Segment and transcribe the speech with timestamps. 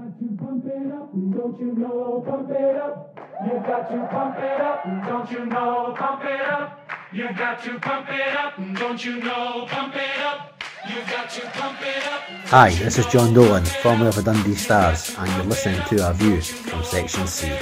[0.00, 2.24] got to pump it up, don't you know?
[2.26, 3.18] Pump it up.
[3.44, 5.94] You've got to pump it up, don't you know?
[5.96, 6.90] Pump it up.
[7.12, 9.66] You've got to pump it up, don't you know?
[9.68, 10.62] Pump it up.
[10.88, 12.20] You've got to pump it up.
[12.46, 16.14] Hi, this is John Dolan, formerly of the Dundee Stars, and you're listening to our
[16.14, 17.52] view from Section C.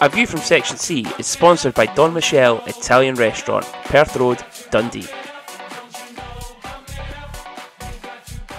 [0.00, 5.06] A View from Section C is sponsored by Don Michel Italian Restaurant, Perth Road, Dundee.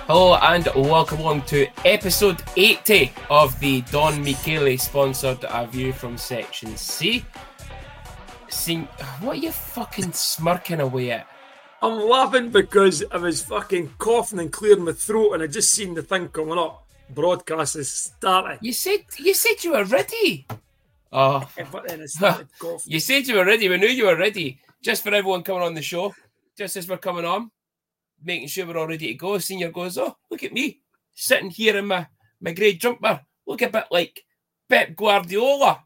[0.08, 6.18] Hello and welcome along to episode 80 of the Don Michele sponsored A View from
[6.18, 7.26] Section C.
[8.50, 8.88] Sing-
[9.22, 11.28] what are you fucking smirking away at?
[11.82, 15.94] I'm laughing because I was fucking coughing and clearing my throat, and I just seen
[15.94, 16.88] the thing coming up.
[17.10, 18.58] Broadcast is starting.
[18.62, 20.48] You said you said you were ready.
[21.12, 22.92] Oh, But then I started coughing.
[22.92, 23.70] you said you were ready.
[23.70, 24.60] We knew you were ready.
[24.82, 26.14] Just for everyone coming on the show,
[26.58, 27.52] just as we're coming on,
[28.24, 29.38] making sure we're all ready to go.
[29.38, 30.82] Senior goes, oh, look at me
[31.14, 32.08] sitting here in my
[32.42, 33.22] my grey jumper.
[33.48, 34.24] Look a bit like
[34.70, 35.84] Pep Guardiola.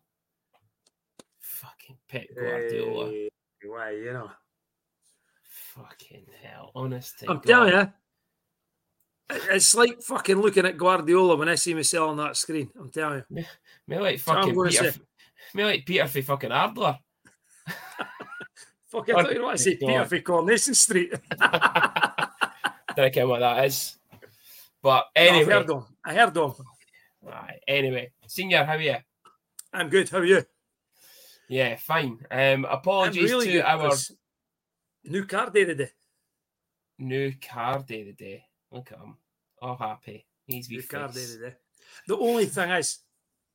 [1.40, 3.10] Fucking Pep Guardiola.
[3.12, 3.30] Hey,
[3.66, 4.32] why, you know.
[5.76, 6.72] Fucking hell.
[6.76, 7.44] Honest to I'm God.
[7.46, 7.94] telling you,
[9.52, 12.70] it's like fucking looking at Guardiola when I see myself on that screen.
[12.80, 13.46] I'm telling you.
[13.88, 14.86] Me like fucking Peter.
[14.86, 14.92] Eh?
[14.92, 15.00] say-
[15.54, 16.98] Me like Peter for fucking Ardler.
[18.88, 19.88] Fuck, I thought you want to say oh God.
[19.88, 21.14] Peter for Coronation Street.
[23.00, 23.98] Don't care what that is.
[24.82, 25.32] But anyway.
[25.32, 25.86] I anyway, heard him.
[26.04, 26.54] I heard him.
[27.32, 28.98] Aye, anyway, senior, how are you?
[29.72, 30.10] I'm good.
[30.10, 30.44] How are you?
[31.48, 32.20] Yeah, fine.
[32.30, 33.94] Um, apologies really to our
[35.06, 35.92] New car day today.
[36.98, 38.44] new car day today.
[38.70, 39.16] Look at him,
[39.62, 40.26] all happy.
[40.46, 41.56] He's New with car day today.
[42.06, 43.00] The only thing is,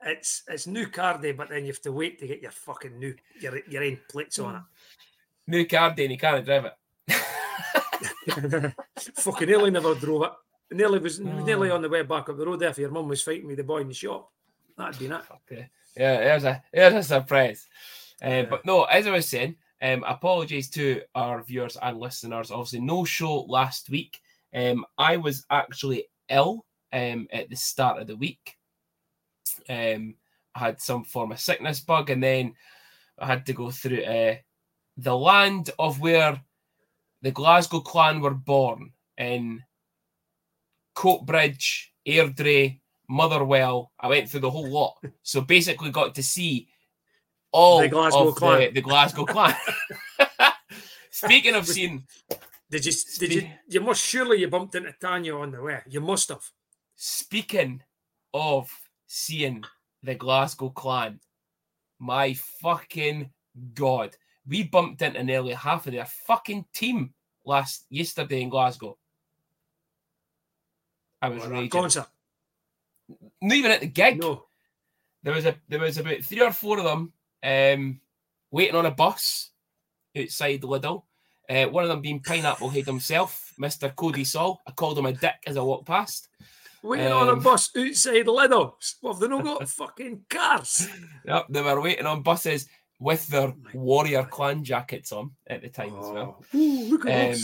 [0.07, 2.99] it's it's new car day, but then you have to wait to get your fucking
[2.99, 4.63] new your your own plates on it.
[5.47, 6.73] New car day, and he can't drive it.
[9.17, 10.33] Fucking nearly never drove it.
[10.77, 11.77] Nearly was nearly Oh.
[11.77, 12.71] on the way back up the road there.
[12.71, 14.31] If your mum was fighting with the boy in the shop,
[14.77, 15.23] that'd been it.
[15.31, 15.69] Okay.
[15.97, 17.69] Yeah, there's a there's a surprise.
[18.23, 18.43] Uh, Yeah.
[18.43, 22.51] But no, as I was saying, um, apologies to our viewers and listeners.
[22.51, 24.21] Obviously, no show last week.
[24.55, 28.57] Um, I was actually ill um, at the start of the week.
[29.69, 30.15] Um,
[30.55, 32.55] I had some form of sickness bug, and then
[33.19, 34.37] I had to go through uh,
[34.97, 36.41] the land of where
[37.25, 39.63] the Glasgow clan were born in
[40.95, 43.93] Coatbridge, Airdrie, Motherwell.
[43.99, 44.97] I went through the whole lot.
[45.23, 46.69] So basically got to see
[47.51, 48.61] all The Glasgow of clan.
[48.61, 49.57] The, the Glasgow clan.
[51.11, 52.07] Speaking of seeing,
[52.71, 52.93] Did you?
[53.19, 53.49] Did you?
[53.69, 55.81] You must surely you bumped into Tanya on the way.
[55.89, 56.45] You must have.
[56.95, 57.83] speaking
[58.35, 58.71] of
[59.07, 59.65] seeing
[60.03, 61.21] the Glasgow clan,
[61.99, 63.31] my fucking
[63.73, 64.15] god,
[64.47, 68.97] we bumped into nearly half of their fucking team last yesterday in Glasgow.
[71.23, 71.71] I was raging.
[71.71, 72.07] concert.
[73.41, 74.21] Not even at the gig.
[74.21, 74.45] No.
[75.23, 77.13] there was a there was about three or four of them
[77.43, 78.01] um,
[78.51, 79.51] waiting on a bus
[80.19, 81.03] outside Lidl.
[81.49, 83.95] Uh, one of them being Pineapple Head himself, Mr.
[83.95, 84.63] Cody Saul.
[84.67, 86.29] I called him a dick as I walked past.
[86.83, 88.75] Waiting on a Um, bus outside Lidl.
[89.03, 90.89] Well, have they not got fucking cars?
[91.27, 92.67] Yep, they were waiting on buses
[92.99, 96.45] with their my warrior clan jackets on at the time as well.
[96.55, 96.59] Oh.
[96.59, 97.41] Ooh, look at Um.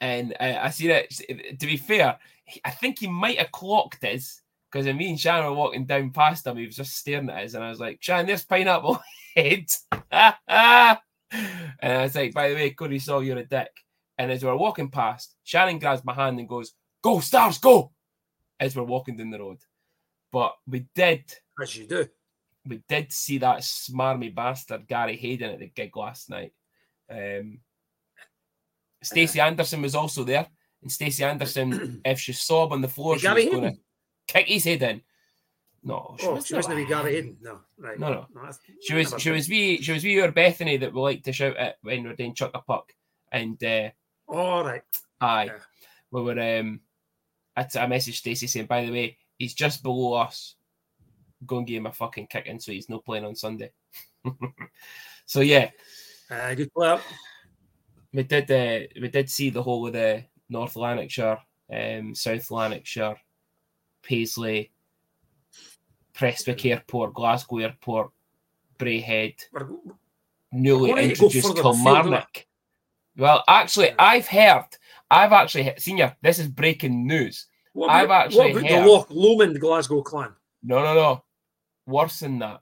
[0.00, 1.10] And uh, I see that.
[1.10, 2.18] To be fair,
[2.64, 4.40] I think he might have clocked us
[4.70, 6.56] because me and Shannon were walking down past him.
[6.56, 9.00] He was just staring at us, and I was like, "Shannon, there's pineapple
[9.36, 9.66] head."
[10.10, 10.98] and I
[12.02, 13.70] was like, "By the way, Cody saw you're a dick."
[14.18, 17.92] And as we we're walking past, Shannon grabs my hand and goes, "Go stars, go!"
[18.58, 19.58] As we're walking down the road,
[20.32, 21.24] but we did
[21.60, 22.06] As you do.
[22.68, 26.52] We did see that smarmy bastard Gary Hayden at the gig last night.
[27.10, 27.60] Um,
[29.02, 30.46] Stacey Anderson was also there,
[30.82, 33.78] and Stacey Anderson, if she sob on the floor, she was going to
[34.26, 35.02] kick his head in.
[35.84, 37.36] No, she Oh, was she wasn't with Gary Hayden.
[37.40, 37.98] No, right.
[37.98, 38.26] No, no.
[38.34, 41.32] that's- She was she was we she was we your Bethany that we like to
[41.32, 42.92] shout at when we're doing chuck a puck,
[43.30, 43.90] and uh,
[44.26, 44.82] All right.
[45.20, 45.52] aye, Yeah.
[46.10, 46.80] we were um,
[47.54, 50.56] I, t- I messaged Stacey saying, by the way, he's just below us.
[51.44, 53.70] Go and give him a fucking kick in, so he's no playing on Sunday.
[55.26, 55.70] so yeah,
[56.30, 56.98] Uh, good player.
[58.12, 61.38] we did uh, we did see the whole of the North Lanarkshire,
[61.72, 63.16] um, South Lanarkshire,
[64.02, 64.72] Paisley,
[66.14, 68.10] Prestwick Airport, Glasgow Airport,
[68.78, 69.68] Braehead, We're,
[70.52, 72.46] newly Why don't you go introduced Kilmarnock.
[73.18, 74.66] Well, actually, I've heard,
[75.10, 77.46] I've actually, he- senior, this is breaking news.
[77.72, 80.32] what I've about, actually what about heard- the Loch Lomond Glasgow clan?
[80.62, 81.22] No, no, no.
[81.86, 82.60] Worse than that.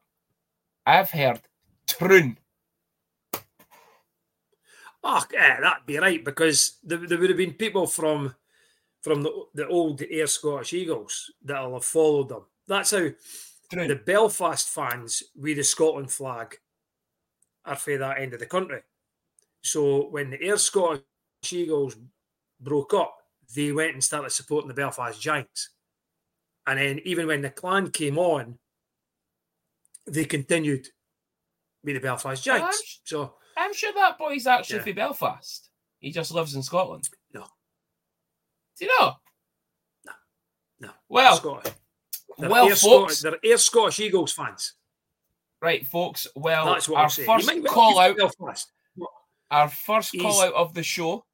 [0.87, 1.41] I've heard
[1.87, 2.39] Troon.
[5.03, 8.35] Oh, eh, that'd be right because there, there would have been people from
[9.03, 12.45] from the, the old Ayr Scottish Eagles that'll have followed them.
[12.67, 13.11] That's how
[13.71, 13.87] True.
[13.87, 16.57] the Belfast fans with the Scotland flag
[17.67, 18.81] are for that end of the country.
[19.63, 21.03] So when the Ayr Scottish
[21.53, 21.97] Eagles
[22.61, 23.19] broke up,
[23.55, 25.71] they went and started supporting the Belfast Giants.
[26.67, 28.59] And then even when the clan came on,
[30.07, 30.87] they continued
[31.83, 32.83] with the Belfast Giants.
[32.85, 34.83] sh- So I'm sure that boy's actually Yeah.
[34.85, 35.71] from Belfast.
[35.99, 37.09] He just lives in Scotland.
[37.33, 37.47] No.
[38.79, 39.15] Do you know?
[40.05, 40.13] no,
[40.81, 40.91] No.
[41.09, 41.73] Well, Scottish.
[42.39, 43.19] They're, well, Ayr folks.
[43.19, 44.75] Scottish, they're Ayr Scottish Eagles fans.
[45.63, 46.27] right, folks.
[46.35, 47.63] Well, That's what our I'm saying.
[47.63, 48.73] first call out, Belfast.
[49.51, 51.25] our first He's- call out of the show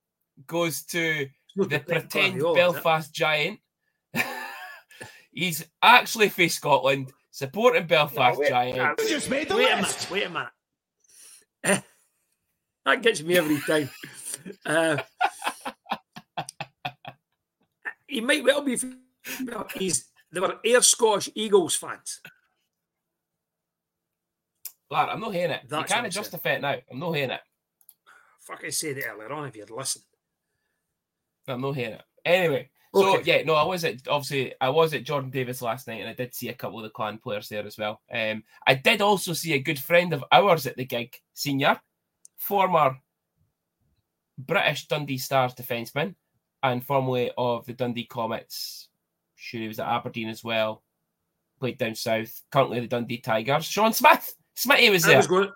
[0.47, 2.55] goes to the pretend Guardiola, is it?
[2.85, 3.61] Belfast giant.
[5.33, 8.79] He's actually for Scotland, supporting Belfast wait, giant.
[8.79, 10.11] uh, just made the wait a list.
[10.11, 10.25] minute.
[10.25, 10.31] Wait a
[11.65, 11.85] minute.
[12.87, 13.91] That gets me every time.
[14.65, 14.97] Uh,
[18.07, 18.79] he might well be.
[19.77, 22.21] He's they were Ayr Scottish Eagles fans.
[24.91, 25.61] Lad, I'm not hearing it.
[25.69, 26.57] That's you can't I'm adjust the saying.
[26.57, 26.77] fit now.
[26.91, 27.41] I'm not hearing it.
[28.41, 30.05] Fucking said it earlier on if you'd listened.
[31.47, 32.03] I'm not hearing it.
[32.25, 33.39] Anyway, so Okay.
[33.39, 36.13] yeah, no, I was at obviously I was at Jordan Davis last night, and I
[36.15, 38.01] did see a couple of the clan players there as well.
[38.13, 41.81] Um, I did also see a good friend of ours at the gig, senior,
[42.37, 42.97] former
[44.39, 46.15] British Dundee Stars defenceman,
[46.63, 48.89] and formerly of the Dundee Comets.
[49.37, 50.83] Sure, he was at Aberdeen as well.
[51.61, 52.43] Played down south.
[52.51, 53.67] Currently the Dundee Tigers.
[53.67, 54.35] Sean Smith.
[54.57, 55.17] Smitty was I there.
[55.19, 55.51] was going.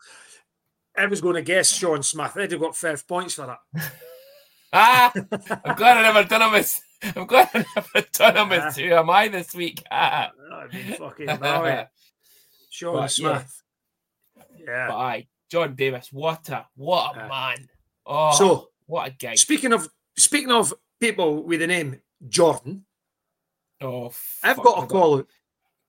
[0.96, 2.36] I was going to guess Sean Smith.
[2.36, 3.92] I'd have got five points for that.
[4.76, 5.12] Ah,
[5.64, 6.82] I'm glad I never done with.
[7.16, 8.66] I'm glad I never done him Ah.
[8.66, 9.82] with Who am I this week?
[9.90, 10.30] Ah.
[10.50, 11.88] That'd be fucking brilliant.
[12.70, 13.08] Sean But.
[13.08, 13.62] Smith.
[14.58, 14.88] Yeah.
[14.88, 17.28] But aye, John Davis, what a what a Yeah.
[17.28, 17.68] man!
[18.06, 19.34] Oh, So what a guy!
[19.34, 22.86] speaking of speaking of people with the name Jordan,
[23.80, 24.12] Oh,
[24.42, 25.26] I've got a call out.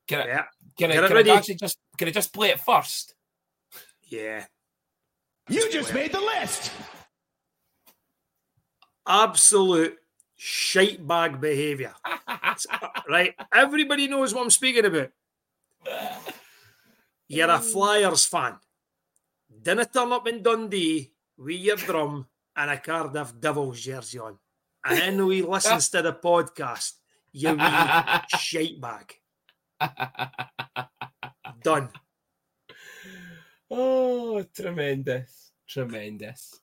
[0.07, 0.45] Can I, Yeah.
[0.77, 1.29] can I, Get it can.
[1.29, 3.15] I actually just can I just play it first?
[4.03, 4.45] Yeah.
[5.50, 6.71] You just made the list.
[9.07, 9.97] Absolute
[10.36, 11.94] shite bag behaviour.
[12.06, 12.56] Uh,
[13.10, 13.34] right?
[13.54, 15.12] Everybody knows what I'm speaking about.
[17.28, 18.58] You're a Flyers fan.
[19.62, 24.38] Didn't turn up in Dundee with your drum and a Cardiff Devils jersey on.
[24.86, 26.94] And then we listens to the podcast.
[27.32, 29.16] You wee shite bag.
[31.64, 31.90] Done.
[33.72, 36.60] oh, tremendous, tremendous.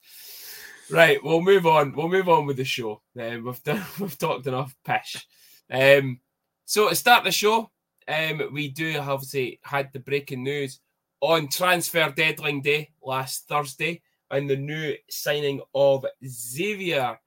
[0.89, 1.93] Right, we'll move on.
[1.93, 3.01] We'll move on with the show.
[3.19, 5.25] Um, we've done, we've talked enough pish.
[5.71, 6.19] Um,
[6.65, 7.71] so to start the show,
[8.07, 10.79] um, we do have obviously had the breaking news
[11.21, 17.17] on transfer deadline day last Thursday, and the new signing of Xavier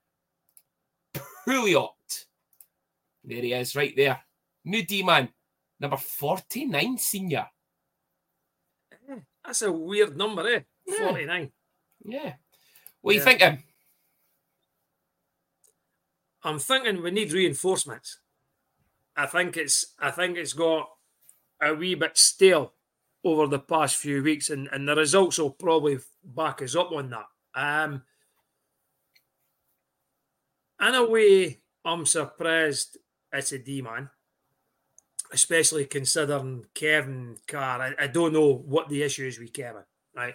[1.46, 1.90] Pouliot.
[3.24, 4.20] There he is, right there.
[4.64, 5.28] New D man,
[5.80, 7.46] number 49 senior.
[9.44, 10.60] That's a weird number, eh?
[10.86, 11.08] Yeah.
[11.08, 11.52] 49.
[12.04, 12.34] Yeah.
[13.06, 13.62] What are you thinking?
[16.42, 18.18] I'm thinking we need reinforcements.
[19.16, 20.88] I think it's I think it's got
[21.62, 22.72] a wee bit stale
[23.22, 27.10] over the past few weeks, and, and the results will probably back us up on
[27.10, 27.26] that.
[27.54, 28.02] Um,
[30.80, 32.98] in a way, I'm surprised
[33.32, 34.10] it's a D man,
[35.32, 37.82] especially considering Kevin Carr.
[37.82, 39.84] I, I don't know what the issue is with Kevin,
[40.16, 40.34] right?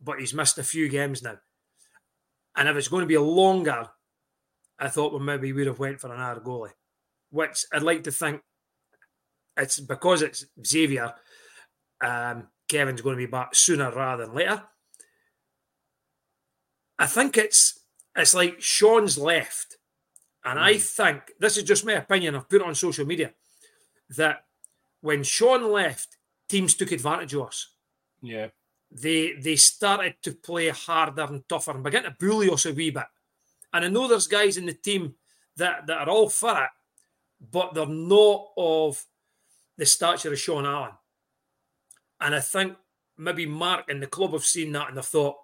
[0.00, 1.38] But he's missed a few games now,
[2.56, 3.88] and if it's going to be longer,
[4.78, 6.72] I thought well maybe we would have went for an hour goalie,
[7.30, 8.42] which I'd like to think
[9.56, 11.14] it's because it's Xavier.
[12.00, 14.62] Um, Kevin's going to be back sooner rather than later.
[16.98, 17.80] I think it's
[18.16, 19.76] it's like Sean's left,
[20.44, 22.34] and I think this is just my opinion.
[22.34, 23.32] I've put it on social media
[24.16, 24.44] that
[25.00, 26.16] when Sean left,
[26.48, 27.68] teams took advantage of us
[28.22, 28.48] Yeah.
[28.94, 32.90] They they started to play harder and tougher and begin to bully us a wee
[32.90, 33.04] bit.
[33.72, 35.14] And I know there's guys in the team
[35.56, 36.70] that, that are all for it,
[37.50, 39.04] but they're not of
[39.76, 40.92] the stature of Sean Allen.
[42.20, 42.76] And I think
[43.18, 45.36] maybe Mark and the club have seen that and they've thought,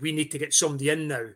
[0.00, 1.26] we need to get somebody in now.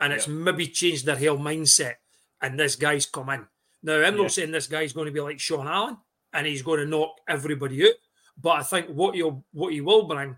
[0.00, 1.94] And it's maybe changed their whole mindset.
[2.40, 3.46] And this guy's come in.
[3.82, 4.22] Now, I'm Yeah.
[4.22, 5.96] not saying this guy's going to be like Sean Allen
[6.32, 7.94] and he's going to knock everybody out.
[8.40, 10.36] But I think what he'll what he will bring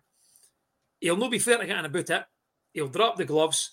[1.01, 2.25] he'll not be fair to getting about it.
[2.73, 3.73] He'll drop the gloves.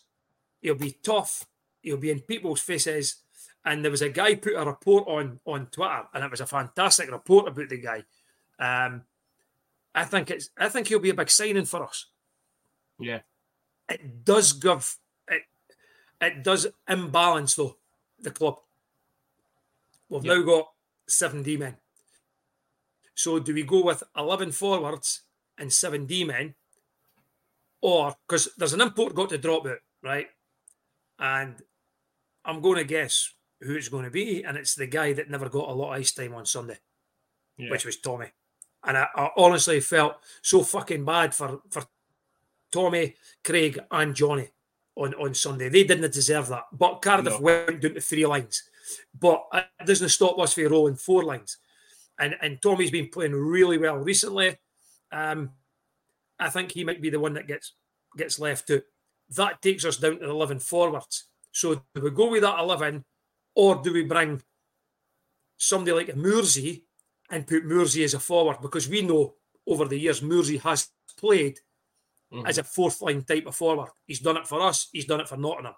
[0.61, 1.45] He'll be tough.
[1.81, 3.17] He'll be in people's faces.
[3.65, 6.45] And there was a guy put a report on on Twitter, and it was a
[6.47, 8.03] fantastic report about the guy.
[8.59, 9.03] Um,
[9.93, 10.49] I think it's.
[10.57, 12.05] I think he'll be a big signing for us.
[12.99, 13.19] Yeah.
[13.89, 14.95] It does give
[15.27, 15.43] it.
[16.21, 17.77] It does imbalance though
[18.19, 18.59] the club.
[20.09, 20.37] We've Yep.
[20.37, 20.71] now got
[21.07, 21.77] seven D men.
[23.15, 25.21] So do we go with 11 forwards
[25.57, 26.55] and seven D men?
[27.81, 30.27] Or because there's an import got to drop out, right?
[31.19, 31.55] And
[32.45, 33.31] I'm going to guess
[33.61, 35.99] who it's going to be, and it's the guy that never got a lot of
[35.99, 36.77] ice time on Sunday,
[37.57, 37.71] Yeah.
[37.71, 38.27] which was Tommy.
[38.83, 41.83] And I, I honestly felt so fucking bad for for
[42.71, 44.49] Tommy, Craig, and Johnny
[44.95, 45.69] on, on Sunday.
[45.69, 46.65] They didn't deserve that.
[46.71, 47.39] But Cardiff No.
[47.41, 48.63] went down to three lines.
[49.19, 51.57] But it doesn't stop us from rolling four lines.
[52.19, 54.57] And and Tommy's been playing really well recently.
[55.11, 55.51] Um,
[56.39, 57.73] I think he might be the one that gets
[58.17, 58.81] gets left out.
[59.35, 61.25] That takes us down to 11 forwards.
[61.51, 63.03] So do we go with that 11
[63.55, 64.41] or do we bring
[65.57, 66.83] somebody like a Mursey
[67.29, 68.57] and put Mursey as a forward?
[68.61, 71.59] Because we know over the years Mursey has played
[72.31, 72.47] Mhm.
[72.47, 73.89] as a fourth line type of forward.
[74.05, 75.75] He's done it for us, he's done it for Nottingham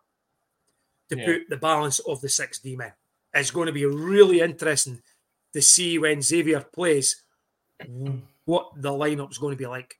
[1.10, 1.26] to Yeah.
[1.26, 2.94] put the balance of the six D men.
[3.34, 5.02] It's going to be really interesting
[5.54, 7.24] to see when Xavier plays
[8.46, 9.99] what the lineup's going to be like.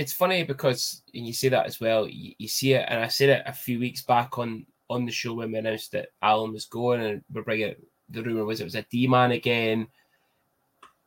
[0.00, 2.08] It's funny because and you say that as well.
[2.08, 5.12] You, you see it, and I said it a few weeks back on on the
[5.12, 7.74] show when we announced that Alan was going, and we're bringing
[8.08, 9.88] the rumor was it was a D man again.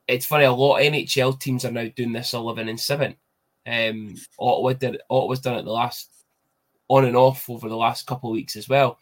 [0.07, 0.43] It's funny.
[0.43, 3.15] A lot of NHL teams are now doing this eleven and seven.
[3.65, 5.01] Um, Ottawa did.
[5.09, 6.11] Ottawa's done it the last
[6.87, 8.99] on and off over the last couple of weeks as well.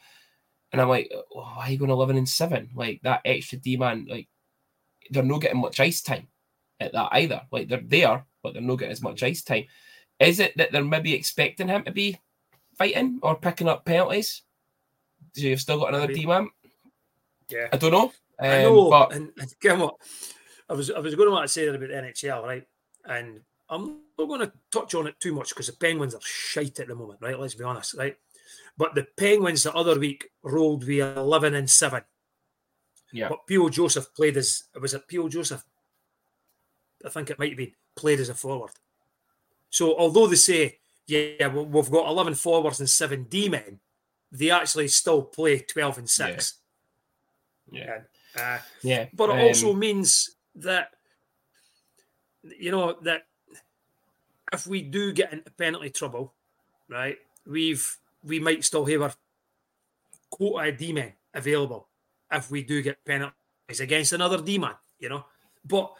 [0.72, 2.70] And I'm like, oh, why are you going eleven and seven?
[2.74, 4.30] Like that extra D man, like
[5.10, 6.30] they're not getting much ice time
[6.82, 7.42] at that either.
[7.52, 9.66] Like they're there, but they're not getting as much ice time.
[10.20, 12.20] Is it that they're maybe expecting him to be
[12.78, 14.44] fighting or picking up penalties?
[15.34, 16.22] So you've still got another Maybe.
[16.22, 16.50] D man?
[17.50, 17.68] Yeah.
[17.72, 18.12] I don't know.
[18.40, 19.96] I Um, know, but and, and come what
[20.70, 22.68] I was I was going to want to say that about the NHL, right?
[23.06, 26.80] And I'm not going to touch on it too much because the Penguins are shite
[26.80, 27.40] at the moment, right?
[27.40, 28.16] Let's be honest, right?
[28.78, 32.04] But the Penguins the other week rolled with 11 and 7.
[33.14, 33.30] Yeah.
[33.30, 35.64] But P-O Joseph played as, it was it P-O Joseph?
[37.06, 38.72] I think it might have been played as a forward.
[39.70, 43.80] So although they say, yeah, we've got 11 forwards and 7 D men,
[44.32, 46.54] they actually still play 12 and 6.
[47.72, 48.00] yeah,
[48.38, 49.06] Uh, yeah.
[49.14, 50.92] but it um, also means that
[52.44, 53.28] you know that
[54.54, 56.34] if we do get into penalty trouble,
[56.90, 59.14] right, we've we might still have our
[60.30, 61.88] quota D men available
[62.32, 65.26] if we do get penalties against another D man, you know.
[65.64, 65.94] But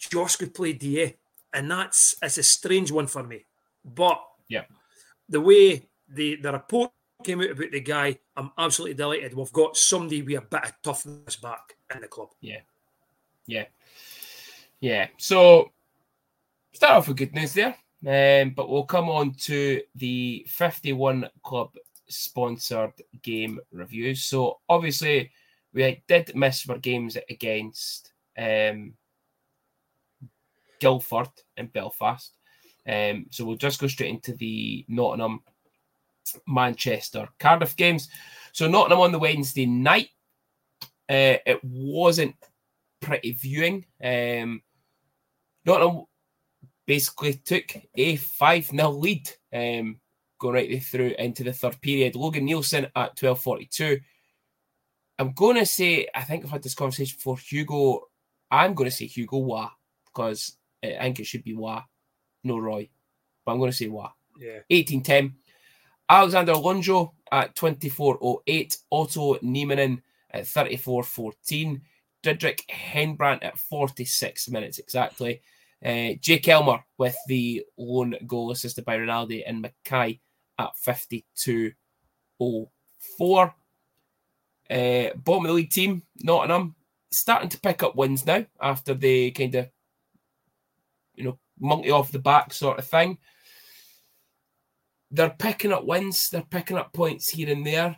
[0.00, 1.16] Josh could play DA,
[1.52, 3.44] and that's it's a strange one for me.
[3.84, 4.64] But Yeah.
[5.28, 6.92] the way the the report
[7.22, 9.34] came out about the guy, I'm absolutely delighted.
[9.34, 12.30] We've got somebody with a bit of toughness back in the club.
[12.40, 12.60] Yeah.
[13.46, 13.66] Yeah.
[14.80, 15.08] Yeah.
[15.18, 15.72] So
[16.72, 17.76] start off with good news there.
[18.06, 21.74] Um, but we'll come on to the 51 club
[22.08, 24.24] sponsored game reviews.
[24.24, 25.30] So obviously
[25.74, 28.94] we did miss our games against um
[30.80, 32.32] Guildford and Belfast.
[32.88, 35.40] Um, so we'll just go straight into the Nottingham
[36.46, 38.08] Manchester Cardiff games.
[38.52, 40.08] So Nottingham on the Wednesday night.
[41.08, 42.36] Uh, it wasn't
[43.00, 43.84] pretty viewing.
[44.02, 44.62] Um,
[45.64, 46.04] Nottingham
[46.86, 50.00] basically took a 5 0 lead, um,
[50.38, 52.16] going right through into the third period.
[52.16, 54.00] Logan Neilson at 12.42.
[55.18, 57.36] I'm going to say, I think I've had this conversation before.
[57.36, 58.08] Hugo,
[58.50, 59.70] I'm going to say Hugo Wah
[60.06, 61.82] because I think it should be Wah,
[62.44, 62.88] no Roy.
[63.44, 64.12] But I'm going to say Wah.
[64.38, 64.60] Yeah.
[64.68, 65.34] 1810.
[66.08, 68.78] Alexander Lonjo at 24.08.
[68.90, 71.80] Otto Niemanen at 34.14.
[72.22, 75.40] Didrik Henbrandt at 46 minutes exactly.
[75.84, 80.20] Uh, Jake Elmer with the lone goal assisted by Ronaldo and Mackay
[80.58, 83.52] at 52.04.
[84.70, 86.74] Uh, bottom of the league team, Nottingham,
[87.10, 89.68] starting to pick up wins now after they kind of,
[91.60, 93.18] monkey off the back sort of thing
[95.12, 97.96] they're picking up wins, they're picking up points here and there.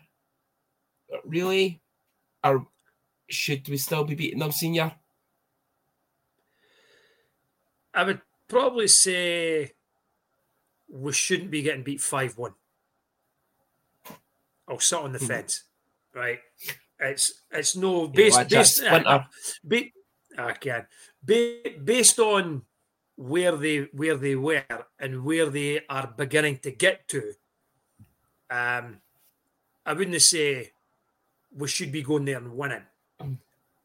[1.10, 1.82] But really,
[2.42, 2.66] or
[3.28, 4.92] should we still be beating them, senior?
[7.92, 9.72] I would probably say
[10.88, 12.54] we shouldn't be getting beat 5 1.
[14.68, 15.26] I'll sit on the Mhm.
[15.26, 15.64] fence,
[16.14, 16.40] right?
[16.98, 19.28] It's it's no Yeah, based like that based splinter.
[19.64, 19.92] ba-
[20.38, 20.86] I can
[21.22, 22.64] ba- based on
[23.30, 24.64] where they where they were
[24.98, 27.22] and where they are beginning to get to.
[28.50, 29.00] Um,
[29.86, 30.72] I wouldn't say
[31.56, 32.86] we should be going there and winning,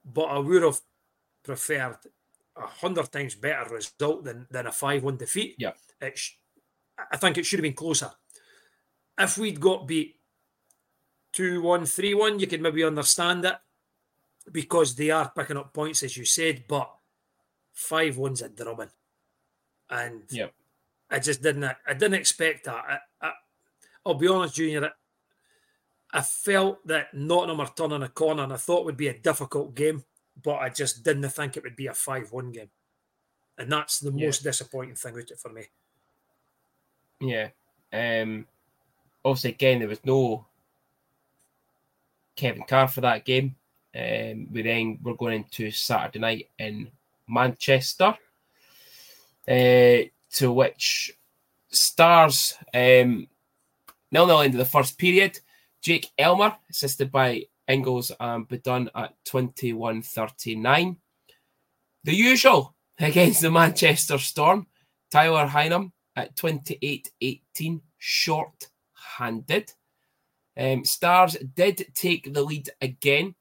[0.03, 0.79] but I would have
[1.43, 1.97] preferred
[2.55, 5.55] a hundred times better result than than a five-one defeat.
[5.57, 5.73] Yeah.
[6.15, 6.37] sh-
[7.11, 8.11] I think it should have been closer.
[9.19, 10.15] If we'd got beat
[11.33, 13.55] 2 1, 3 1, you could maybe understand it.
[14.51, 16.89] because they are picking up points, as you said, but
[17.73, 18.89] 5 1's a drumming.
[19.89, 20.53] And Yep.
[21.09, 22.75] I just didn't I didn't expect that.
[23.21, 23.31] I, I,
[24.05, 24.85] I'll be honest, Junior.
[24.85, 29.09] I, I felt that Nottingham are turning a corner, and I thought it would be
[29.09, 30.03] a difficult game,
[30.41, 32.69] but I just didn't think it would be a five-one game,
[33.57, 34.25] and that's the Yeah.
[34.27, 35.63] most disappointing thing with it for me.
[37.19, 37.49] Yeah.
[37.93, 38.45] Um
[39.25, 40.45] obviously again there was no
[42.35, 43.55] Kevin Carr for that game.
[43.95, 46.91] Um we then we're going into Saturday night in
[47.27, 48.17] Manchester.
[49.47, 51.11] Uh to which
[51.69, 53.27] stars um
[54.11, 55.39] nil nil into the first period.
[55.81, 60.97] Jake Elmer, assisted by Ingles and Bedun at 21.39.
[62.03, 64.67] The usual against the Manchester Storm.
[65.11, 69.71] Tyler Hynam at 28-18, short-handed.
[70.57, 73.35] Um, Stars did take the lead again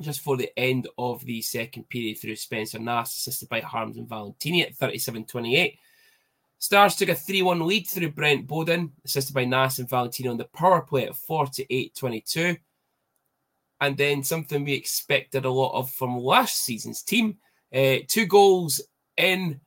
[0.00, 4.08] just for the end of the second period through Spencer Nass, assisted by Harms and
[4.08, 5.78] Valentini at 37-28.
[6.58, 10.44] Stars took a 3-1 lead through Brent Bowden, assisted by Nass and Valentino on the
[10.44, 12.58] power play at 48-22.
[13.80, 17.36] And then something we expected a lot of from last season's team.
[17.74, 18.80] Uh, two goals
[19.16, 19.60] in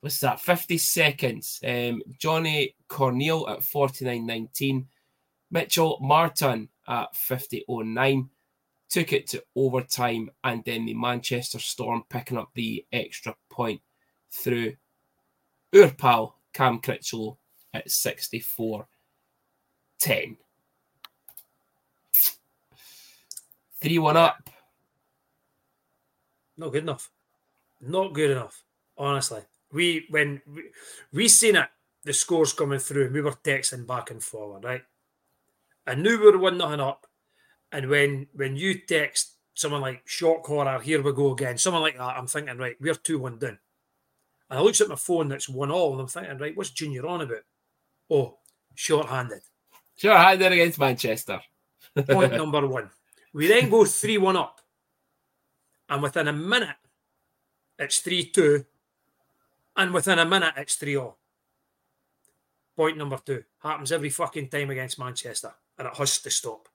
[0.00, 0.40] what's that?
[0.40, 1.60] 50 seconds.
[1.66, 4.84] Um, Johnny Corneal at 49.19.
[5.50, 8.28] Mitchell Martin at 50.09.
[8.92, 13.80] Took it to overtime, and then the Manchester Storm picking up the extra point
[14.30, 14.74] through
[15.74, 17.38] our pal Cam Critchlow
[17.72, 18.86] at 64
[19.98, 20.36] 10.
[23.80, 24.50] 3 1 up.
[26.58, 27.10] Not good enough.
[27.80, 28.62] Not good enough.
[28.98, 29.40] Honestly,
[29.72, 30.64] we when we,
[31.12, 31.68] we seen it,
[32.04, 34.82] the scores coming through, and we were texting back and forward, right?
[35.86, 37.06] I knew we were one nothing up,
[37.72, 41.96] and when when you text someone like shock horror, here we go again, someone like
[41.96, 43.58] that, I'm thinking, right, we're two one down.
[44.50, 47.06] And I looks at my phone, that's one all, and I'm thinking, right, what's Junior
[47.06, 47.44] on about?
[48.10, 48.38] Oh,
[48.74, 49.40] short-handed.
[49.96, 51.40] Sure, handed against Manchester.
[52.06, 52.90] Point number one.
[53.32, 54.60] We then go 3 1 up.
[55.88, 56.76] And within a minute,
[57.78, 58.64] it's 3 2.
[59.76, 61.16] And within a minute, it's 3 0.
[62.76, 63.44] Point number two.
[63.62, 65.52] Happens every fucking time against Manchester.
[65.78, 66.68] And it has to stop.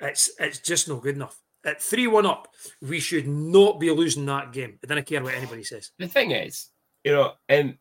[0.00, 1.38] It's it's just not good enough.
[1.64, 2.48] At 3 1 up,
[2.80, 4.78] we should not be losing that game.
[4.88, 5.90] I don't care what anybody says.
[5.98, 6.68] the thing is,
[7.02, 7.76] you know, and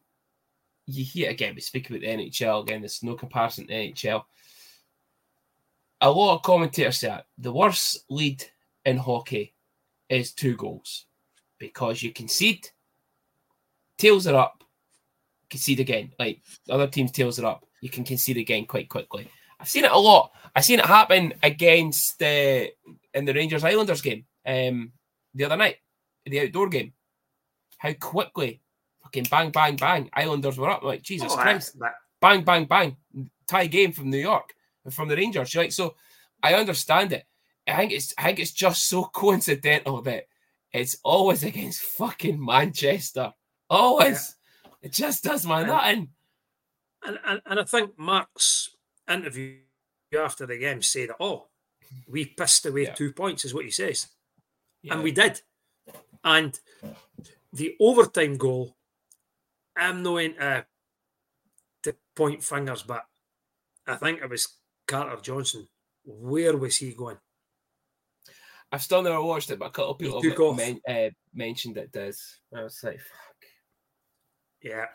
[0.87, 4.23] you hear again, we speak about the NHL again, there's no comparison to NHL.
[6.01, 8.43] A lot of commentators say the worst lead
[8.85, 9.53] in hockey
[10.09, 11.05] is two goals
[11.59, 12.69] because you concede,
[13.97, 14.63] tails are up,
[15.49, 16.13] concede again.
[16.17, 19.27] Like other teams' tails are up, you can concede again quite quickly.
[19.59, 20.31] I've seen it a lot.
[20.55, 22.65] I've seen it happen against uh,
[23.13, 24.91] in the Rangers Islanders game um,
[25.33, 25.77] the other night,
[26.25, 26.93] the outdoor game.
[27.79, 28.61] How quickly,
[29.03, 30.83] fucking bang, bang, bang, Islanders were up.
[30.83, 32.97] Like Jesus Oh, Christ, that- bang, bang, bang,
[33.47, 34.53] tie game from New York
[34.91, 35.53] from the Rangers.
[35.53, 35.95] You're like, so
[36.41, 37.25] I understand it.
[37.67, 40.27] I think it's I think it's just so coincidental that
[40.71, 43.33] it's always against fucking Manchester.
[43.69, 44.35] Always.
[44.81, 46.09] It just does my And- nothing.
[47.05, 48.69] And, and, and I think Mark's
[49.09, 49.57] interview
[50.17, 51.47] after the game said, oh,
[52.07, 52.93] we pissed away Yeah.
[52.93, 54.07] two points, is what he says.
[54.81, 54.93] Yeah.
[54.95, 55.41] And we did.
[56.23, 56.59] And
[57.53, 58.75] the overtime goal,
[59.75, 60.65] I'm not into
[61.83, 63.05] to point fingers, but
[63.85, 64.47] I think it was
[64.87, 65.67] Carter Johnson.
[66.03, 67.17] Where was he going?
[68.71, 71.91] I've still never watched it, but a couple of people have men, uh, mentioned it
[71.91, 72.39] does.
[72.53, 73.49] I was like, fuck.
[74.61, 74.87] Yeah.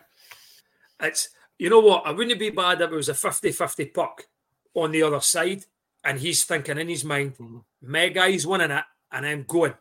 [1.01, 2.07] It's you know what?
[2.07, 4.27] I wouldn't be bad if it was a 50-50 puck
[4.75, 5.65] on the other side,
[6.05, 7.65] and he's thinking in his mind, Mhm.
[7.83, 9.75] my guy's winning it, and I'm going.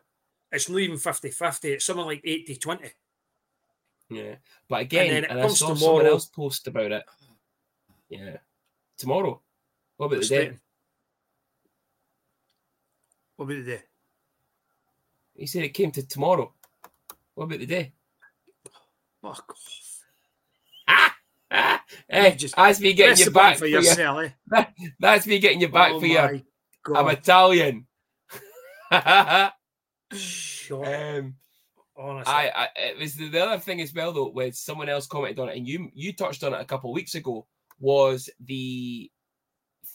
[0.50, 2.92] It's not even 50-50, it's something like 80-20.
[4.10, 4.36] Yeah.
[4.68, 7.04] But again, then and, it I comes saw someone else post about it.
[8.10, 8.36] Yeah.
[8.98, 9.40] Tomorrow.
[9.96, 10.58] What about the day?
[13.36, 13.82] What about the day?
[15.34, 16.52] He said it came to tomorrow.
[17.34, 17.92] What about the day?
[19.22, 19.91] Fuck off.
[22.08, 24.64] Hey, just that's me getting you back for your, yourself, eh?
[25.00, 26.40] That's me getting you back Oh for your.
[26.94, 27.86] I'm Italian.
[30.12, 31.34] Shut um,
[31.96, 32.32] honestly.
[32.32, 35.38] I, I it was the, the other thing as well though when someone else commented
[35.38, 37.46] on it and you you touched on it a couple of weeks ago
[37.78, 39.10] was the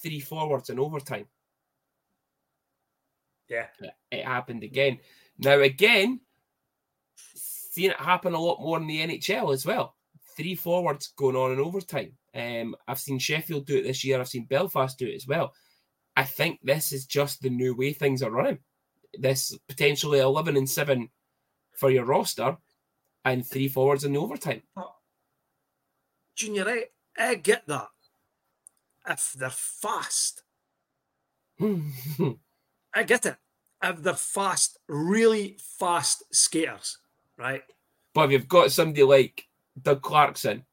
[0.02, 1.28] three forwards in overtime.
[3.50, 3.68] yeah.
[4.12, 5.00] It happened again.
[5.38, 6.22] Now again,
[7.36, 9.97] seeing it happen a lot more in the NHL as well.
[10.38, 12.14] Three forwards going on in overtime.
[12.34, 14.20] Um, I've seen Sheffield do it this year.
[14.20, 15.54] I've seen Belfast do it as well.
[16.16, 18.60] I think this is just the new way things are running.
[19.20, 21.10] this potentially 11 and 7
[21.74, 22.58] for your roster
[23.26, 24.62] and three forwards in the overtime.
[26.36, 26.84] Junior, I,
[27.18, 27.88] I get that.
[29.10, 30.44] If they're fast,
[31.62, 33.38] I get it.
[33.82, 37.00] If they're fast, really fast skaters,
[37.38, 37.64] right?
[38.18, 39.47] but if you've got somebody like
[39.82, 40.66] Doug Clarkson,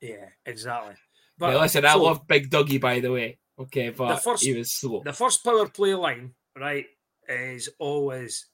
[0.00, 0.94] Yeah, exactly.
[1.40, 3.38] now listen, I love Big Dougie, by the way.
[3.58, 5.02] Okay, but the first- he was slow.
[5.04, 6.86] the first power play line, right,
[7.28, 8.46] is always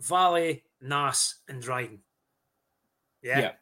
[0.00, 2.00] Valley, Nas, and Dryden.
[3.22, 3.40] Yeah.
[3.40, 3.52] Yeah.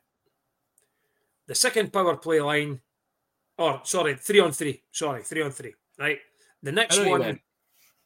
[1.47, 2.81] The second power play line,
[3.57, 4.83] or sorry, three on three.
[4.91, 5.75] Sorry, three on three.
[5.99, 6.19] Right.
[6.63, 7.41] The next know what you one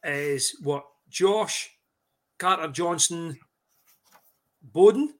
[0.03, 1.71] is what Josh,
[2.37, 3.37] Carter Johnson,
[4.71, 5.13] Bowden.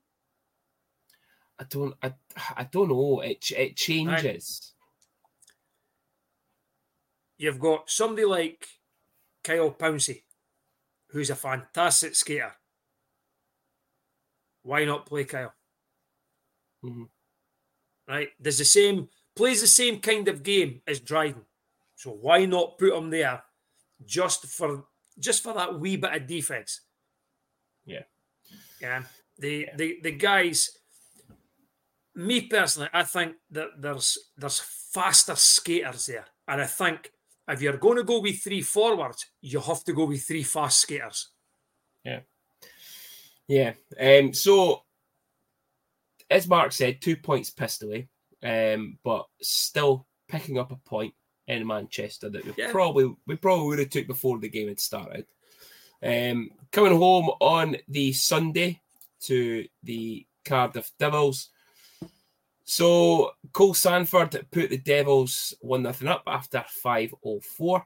[1.59, 2.13] I don't, I,
[2.55, 3.21] I don't know.
[3.21, 4.73] It it changes.
[7.37, 8.67] You've got somebody like
[9.43, 10.23] Kyle Pouncey,
[11.09, 12.53] who's a fantastic skater.
[14.63, 15.53] Why not play Kyle?
[16.83, 17.09] Mhm.
[18.07, 18.29] Right?
[18.41, 21.45] Does the same plays the same kind of game as Dryden.
[21.95, 23.43] So why not put him there
[24.05, 24.85] just for
[25.19, 26.81] just for that wee bit of defense?
[27.85, 28.03] Yeah.
[28.81, 29.03] Yeah.
[29.39, 30.71] The the the guys
[32.15, 36.25] me personally, I think that there's there's faster skaters there.
[36.47, 37.11] And I think
[37.47, 40.79] if you're going to go with three forwards, you have to go with three fast
[40.81, 41.29] skaters.
[42.03, 42.21] Yeah.
[43.47, 43.73] Yeah.
[43.99, 44.33] Um.
[44.33, 44.81] So,
[46.29, 48.09] as Mark said, two points pissed away.
[48.43, 48.97] Um.
[49.03, 51.13] But still picking up a point
[51.47, 52.71] in Manchester that we Yeah.
[52.71, 55.25] probably we probably would have took before the game had started.
[56.01, 56.49] Um.
[56.71, 58.81] Coming home on the Sunday
[59.21, 61.49] to the Cardiff Devils.
[62.63, 67.85] So Cole Sanford put the Devils one nothing up after five oh four.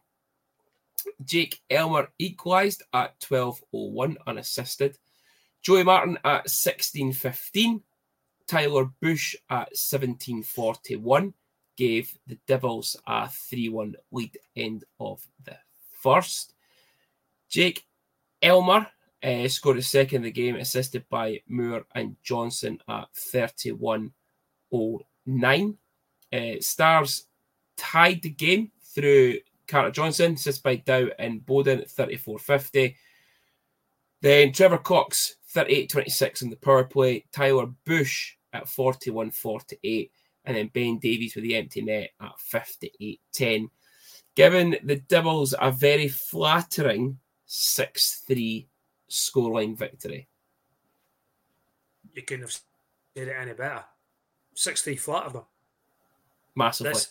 [1.24, 4.98] Jake Elmer equalised at twelve oh one unassisted.
[5.62, 7.82] Joey Martin at 16.15.
[8.48, 11.34] Tyler Bush at 17.41
[11.78, 15.56] gave the Devils a 3 1 lead end of the
[16.02, 16.54] first.
[17.50, 17.86] Jake
[18.42, 18.88] Elmer
[19.24, 25.78] uh, scored a second in the game, assisted by Moore and Johnson at 31.09.
[26.34, 27.26] Uh, Stars
[27.78, 32.96] tied the game through Carter Johnson, assisted by Dow and Bowden at 34.50.
[34.22, 37.26] Then Trevor Cox, 38 26 on the power play.
[37.32, 40.12] Tyler Bush at 41 48.
[40.46, 43.70] And then Ben Davies with the empty net at 58 10.
[44.36, 48.68] Giving the Devils a very flattering 6 3
[49.12, 50.28] scoreline victory.
[52.14, 53.84] You couldn't have said it any better.
[54.54, 55.44] 60 flat of them.
[56.56, 56.94] Massively.
[56.94, 57.10] This,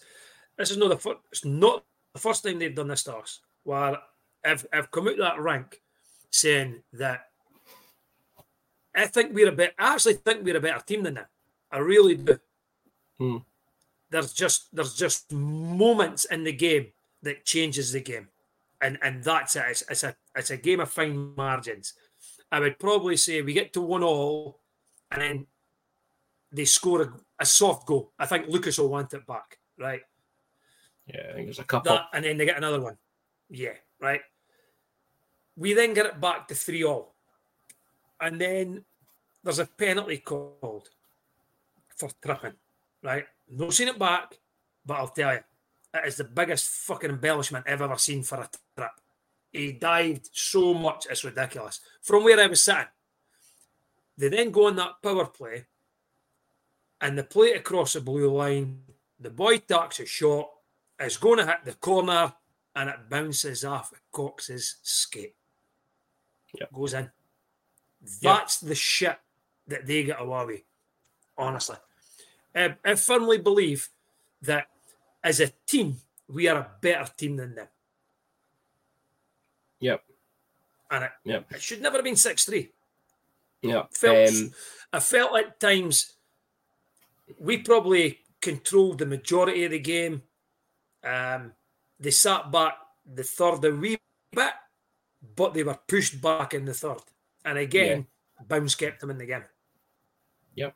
[0.56, 1.18] this is not the first.
[1.30, 3.40] It's not the first time they've done this to us.
[3.64, 3.98] Where
[4.44, 5.80] I've I've come out that rank
[6.30, 7.26] saying that
[8.94, 9.74] I think we're a bit.
[9.78, 11.26] I actually think we're a better team than them.
[11.70, 12.38] I really do.
[13.18, 13.36] Hmm.
[14.10, 16.88] There's just there's just moments in the game
[17.22, 18.28] that changes the game,
[18.80, 19.64] and and that's it.
[19.68, 21.94] It's, it's a it's a game of fine margins.
[22.52, 24.60] I would probably say we get to one all,
[25.10, 25.46] and then
[26.52, 28.12] they score a, a soft goal.
[28.18, 30.02] I think Lucas will want it back, right?
[31.06, 31.92] Yeah, I think there's a couple.
[31.92, 32.96] that, and then they get another one.
[33.48, 34.20] Yeah, right.
[35.56, 37.14] We then get it back to three all,
[38.20, 38.84] and then
[39.42, 40.88] there's a penalty called
[41.96, 42.54] for tripping.
[43.02, 44.38] Right, no seen it back,
[44.84, 45.40] but I'll tell you,
[45.94, 48.90] it is the biggest fucking embellishment I've ever seen for a trip.
[49.52, 51.80] He dived so much, it's ridiculous.
[52.02, 52.84] From where I was sitting,
[54.16, 55.66] they then go on that power play,
[57.00, 58.82] and the play across the blue line.
[59.18, 60.50] The boy ducks a shot,
[60.98, 62.32] it's going to hit the corner
[62.74, 65.34] and it bounces off Cox's skate.
[66.58, 66.72] Yep.
[66.72, 67.10] Goes in.
[68.22, 69.18] That's the shit
[69.66, 70.62] that they get away with,
[71.36, 71.76] honestly.
[72.54, 73.88] I, I firmly believe
[74.42, 74.68] that
[75.22, 75.96] as a team,
[76.28, 77.68] we are a better team than them.
[79.80, 80.02] Yep.
[80.90, 81.52] And it, Yep.
[81.52, 82.72] it should never have been 6 3.
[83.62, 83.84] Yeah.
[83.92, 84.54] Felt, Um,
[84.92, 86.14] I felt at times
[87.38, 90.22] we probably controlled the majority of the game.
[91.04, 91.52] Um,
[91.98, 93.98] they sat back the third a wee
[94.32, 94.52] bit,
[95.36, 97.02] but they were pushed back in the third.
[97.44, 98.06] And again,
[98.46, 99.44] Bounce kept them in the game.
[100.54, 100.74] Yep.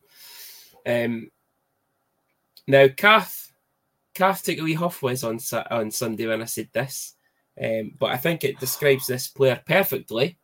[0.86, 1.30] Um,
[2.66, 3.52] now, Kath,
[4.14, 5.38] Kath took a wee huff whiz on
[5.70, 7.14] on Sunday when I said this,
[7.62, 10.38] um, but I think it describes this player perfectly,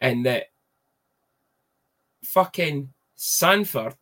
[0.00, 0.44] in that
[2.22, 3.96] fucking Sanford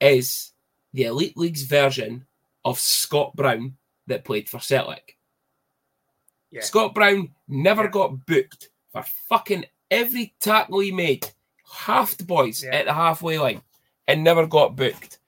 [0.00, 0.52] is
[0.92, 2.26] the Elite League's version
[2.64, 3.76] of Scott Brown
[4.06, 5.16] that played for Celtic.
[6.50, 6.62] Yeah.
[6.62, 11.28] Scott Brown never got booked for fucking every tackle he made,
[11.72, 12.74] half the boys Yeah.
[12.74, 13.62] at the halfway line,
[14.08, 15.18] and never got booked.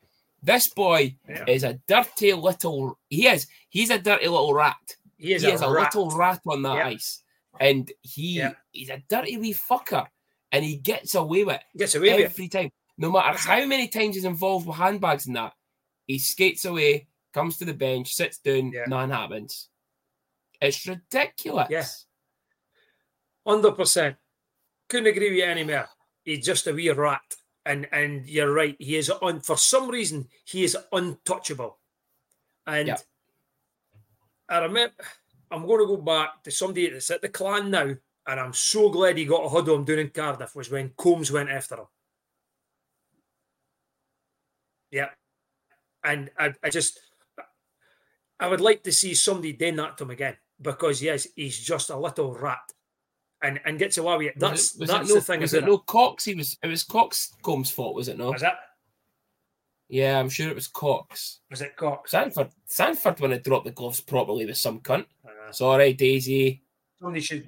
[0.42, 1.44] This boy Yeah.
[1.46, 2.98] is a dirty little.
[3.09, 3.46] He is.
[3.68, 4.96] He's a dirty little rat.
[5.23, 6.87] He is he a, is a little rat on that Yeah.
[6.89, 7.23] ice,
[7.61, 8.55] and he Yeah.
[8.73, 10.07] he's a dirty wee fucker,
[10.51, 12.71] and he gets away with it Gets away with every time.
[12.99, 15.55] No matter how many times he's involved with handbags and that,
[16.07, 18.85] he skates away, comes to the bench, sits down, Yeah.
[18.87, 19.69] nothing happens.
[20.61, 21.69] It's ridiculous.
[21.71, 22.07] Yes,
[23.47, 24.17] Hundred percent.
[24.89, 25.89] Couldn't agree with you any more.
[26.25, 27.23] He's just a wee rat.
[27.65, 28.77] And and you're right.
[28.79, 31.79] He is on for some reason he is untouchable.
[32.67, 32.97] And.
[34.53, 34.95] I remember
[35.51, 37.95] I'm going to go back to somebody that's at the clan now,
[38.27, 41.33] and I'm so glad he got a hood on doing in Cardiff was when Combs
[41.33, 41.87] went after him.
[44.91, 45.09] Yeah.
[46.05, 47.01] And I, I just
[48.38, 51.91] I would like to see somebody doing that to him again because yes, he's just
[51.91, 52.73] a little rat,
[53.43, 54.35] and and gets away with it.
[54.37, 55.41] Was That's it- was that's it no, the thing.
[55.41, 56.25] Was about it no Cox?
[56.25, 56.59] He was.
[56.62, 58.33] It was Cox Combs' fault, was it no?
[58.33, 58.59] Was that
[59.93, 61.41] Yeah, I'm sure it was Cox.
[61.51, 62.13] was it Cox?
[62.13, 62.49] Sanford.
[62.65, 65.05] Sanford when it dropped the gloves properly with some cunt.
[65.23, 66.63] Uh, Sorry, Daisy.
[66.99, 67.47] somebody should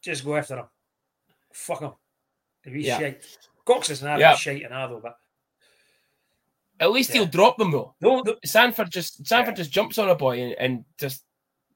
[0.00, 0.64] just go after him.
[1.52, 1.92] Fuck him.
[2.64, 2.98] If he's Yeah.
[2.98, 3.38] shite.
[3.64, 4.34] Cox is not Yeah.
[4.34, 5.16] shite and other, but
[6.80, 7.18] At least Yeah.
[7.20, 7.94] he'll drop them though.
[8.00, 9.58] no, no, Sanford just Sanford Yeah.
[9.62, 11.22] just jumps on a boy and, and just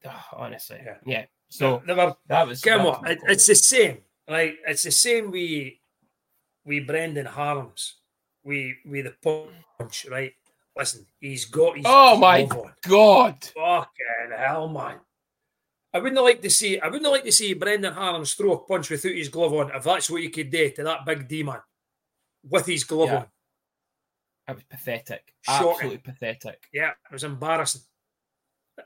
[0.05, 0.99] ah, honestly, Yeah.
[1.07, 1.27] yeah.
[1.51, 4.03] So were that was Come on, it, it's the same.
[4.27, 5.81] Like it's the same we
[6.65, 8.01] we Brendan Harms.
[8.47, 9.13] We we the
[9.79, 10.33] punch, right?
[10.79, 12.73] Listen, he's got his Oh my on.
[12.87, 13.43] God.
[13.43, 15.01] Fucking hell, man.
[15.93, 18.89] I wouldn't like to see I wouldn't like to see Brendan Harms throw a punch
[18.91, 21.61] without his glove on if that's what you could do to that big D man
[22.49, 23.17] with his glove Yeah.
[23.17, 23.27] on.
[24.47, 25.35] That was pathetic.
[25.41, 25.71] Shocking.
[25.71, 26.69] Absolutely pathetic.
[26.73, 27.81] Yeah, it was embarrassing.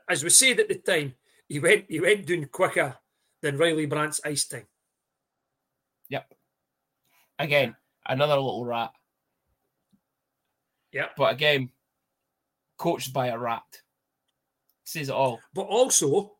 [0.09, 1.13] As we said at the time,
[1.47, 2.97] he went he went down quicker
[3.43, 4.65] than Riley Brandt's ice time.
[6.09, 6.33] Yep.
[7.37, 7.75] Again,
[8.07, 8.91] another little rat.
[10.93, 11.11] Yep.
[11.17, 11.69] But again,
[12.77, 13.63] coached by a rat.
[14.83, 15.39] Says it all.
[15.53, 16.33] But also,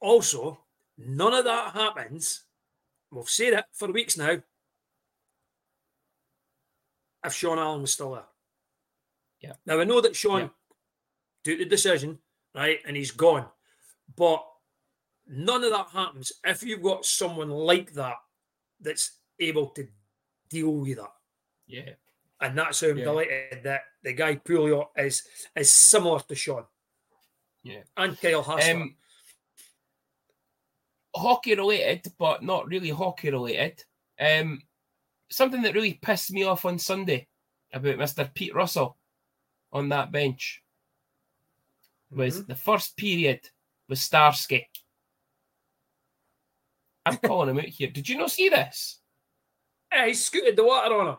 [0.00, 0.60] also,
[0.98, 2.44] none of that happens.
[3.10, 4.42] We've said it for weeks now.
[7.24, 8.24] If Sean Allen was still there.
[9.40, 9.54] Yeah.
[9.64, 10.48] Now I know that Sean Yeah.
[11.44, 12.18] took the decision,
[12.54, 13.48] right, and he's gone.
[14.14, 14.46] But
[15.26, 18.16] none of that happens if you've got someone like that
[18.80, 19.88] that's able to
[20.48, 21.12] deal with that.
[21.66, 21.94] Yeah.
[22.40, 23.04] And that's how I'm Yeah.
[23.04, 26.66] delighted that the guy Pouliot is is similar to Sean.
[27.62, 27.82] Yeah.
[27.96, 28.74] And Kyle Hassler.
[28.74, 28.96] Um,
[31.14, 33.82] hockey related, but not really hockey related.
[34.20, 34.62] Um,
[35.30, 37.26] something that really pissed me off on Sunday
[37.72, 38.32] about Mr.
[38.32, 38.98] Pete Russell
[39.72, 40.62] on that bench
[42.10, 42.46] was Mhm.
[42.48, 43.50] the first period
[43.88, 44.68] with Starsky.
[47.04, 47.88] I'm calling him out here.
[47.90, 49.00] Did you not see this?
[49.90, 51.16] Hey, he scooted the water on him.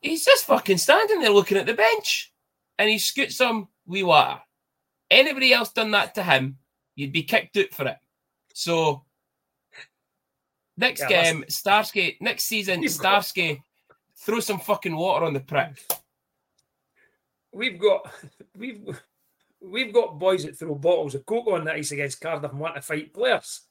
[0.00, 2.32] He's just fucking standing there looking at the bench
[2.78, 4.40] and he scoots some wee water.
[5.10, 6.58] Anybody else done that to him,
[6.94, 7.96] you'd be kicked out for it.
[8.54, 9.04] So
[10.76, 13.26] next Yeah, game, Starsky, next season, You've got-
[14.16, 15.78] throw some fucking water on the prick.
[17.52, 18.12] We've got
[18.56, 18.82] we've
[19.60, 22.76] we've got boys that throw bottles of coke on the ice against Cardiff and want
[22.76, 23.62] to fight players.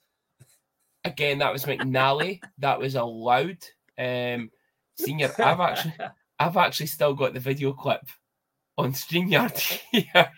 [1.03, 2.41] Again, that was McNally.
[2.57, 3.59] that was allowed.
[3.97, 4.51] Um,
[4.97, 5.93] senior, I've actually,
[6.39, 8.01] I've actually still got the video clip
[8.77, 9.57] on StreamYard
[9.91, 10.31] here.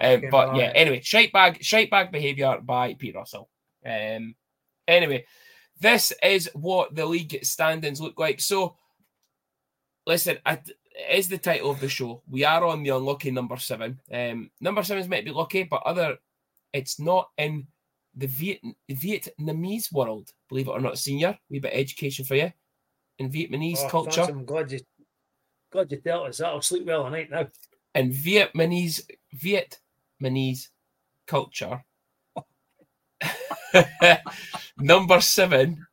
[0.00, 3.48] um, but yeah, anyway, shite bag, shite bag behaviour by Pete Russell.
[3.84, 4.34] Um,
[4.88, 5.24] anyway,
[5.80, 8.40] this is what the league standings look like.
[8.40, 8.76] So,
[10.06, 12.22] listen, I, it is the title of the show.
[12.28, 14.00] We are on the unlucky number seven.
[14.12, 16.18] Um, number sevens might be lucky, but other,
[16.72, 17.68] it's not in
[18.16, 20.30] the Viet, Vietnamese world.
[20.48, 21.38] Believe it or not, senior.
[21.48, 22.52] We bit education for you
[23.18, 24.22] in Vietnamese Oh, culture.
[24.22, 24.80] I'm glad you
[25.70, 26.46] glad you tell us that.
[26.48, 27.46] I'll sleep well tonight now.
[27.94, 29.02] in Vietnamese
[29.36, 30.68] Vietnamese
[31.26, 31.84] culture.
[34.78, 35.86] Number seven.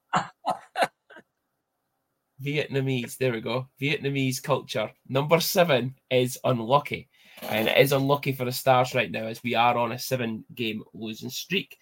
[2.43, 3.17] Vietnamese.
[3.17, 3.67] There we go.
[3.81, 4.91] Vietnamese culture.
[5.07, 7.09] Number seven is unlucky.
[7.43, 10.43] And it is unlucky for the Stars right now as we are on a seven
[10.55, 11.77] game losing streak.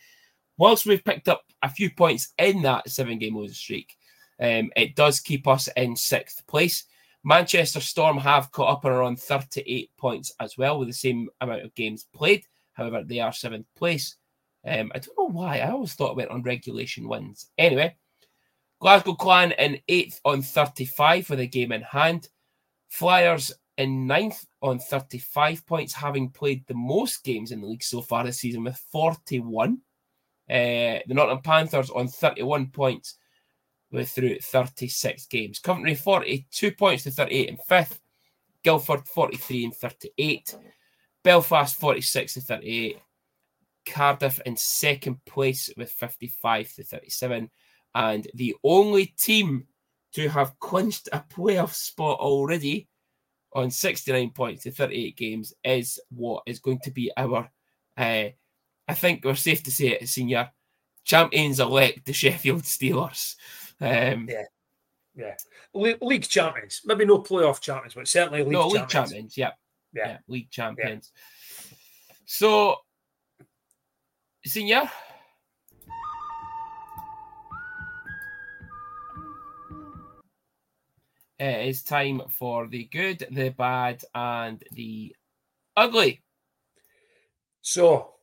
[0.58, 3.96] Whilst we've picked up a few points in that seven game losing streak,
[4.40, 6.86] um, it does keep us in sixth place.
[7.24, 11.28] Manchester Storm have caught up and are on 38 points as well with the same
[11.42, 12.46] amount of games played.
[12.74, 14.16] However, they are seventh place.
[14.66, 15.60] Um, I don't know why.
[15.60, 17.50] I always thought it went on regulation wins.
[17.58, 17.96] Anyway,
[18.80, 22.30] Glasgow Clan in eighth on 35 with a game in hand.
[22.90, 28.02] Flyers in ninth on 35 points, having played the most games in the league so
[28.02, 29.80] far this season with 41.
[30.50, 33.18] Uh, the Nottingham Panthers on 31 points
[33.92, 35.60] with through 36 games.
[35.60, 38.00] Coventry 42 points to 38 in fifth.
[38.64, 40.56] Guildford 43 and 38.
[41.24, 43.00] Belfast 46 to 38.
[43.86, 47.50] Cardiff in second place with 55 to 37.
[47.94, 49.66] And the only team
[50.14, 52.88] to have clinched a playoff spot already
[53.54, 57.50] on 69 points to 38 games is what is going to be our,
[57.98, 58.26] uh,
[58.88, 60.52] I think we're safe to say it, senior
[61.04, 63.36] champions elect, the Sheffield Steelers.
[63.82, 64.44] Um, Yeah.
[65.18, 65.36] Yeah,
[65.74, 68.82] Le- league champions, maybe no playoff champions, but certainly league no, champions.
[68.82, 69.38] league champions.
[69.38, 69.52] Yeah.
[69.94, 70.08] Yeah.
[70.08, 70.18] yeah.
[70.28, 71.14] League champions.
[72.26, 72.76] So,
[74.46, 74.90] senior.
[81.40, 85.16] It is time for the good, the bad, and the
[85.76, 86.24] ugly.
[87.62, 88.15] So,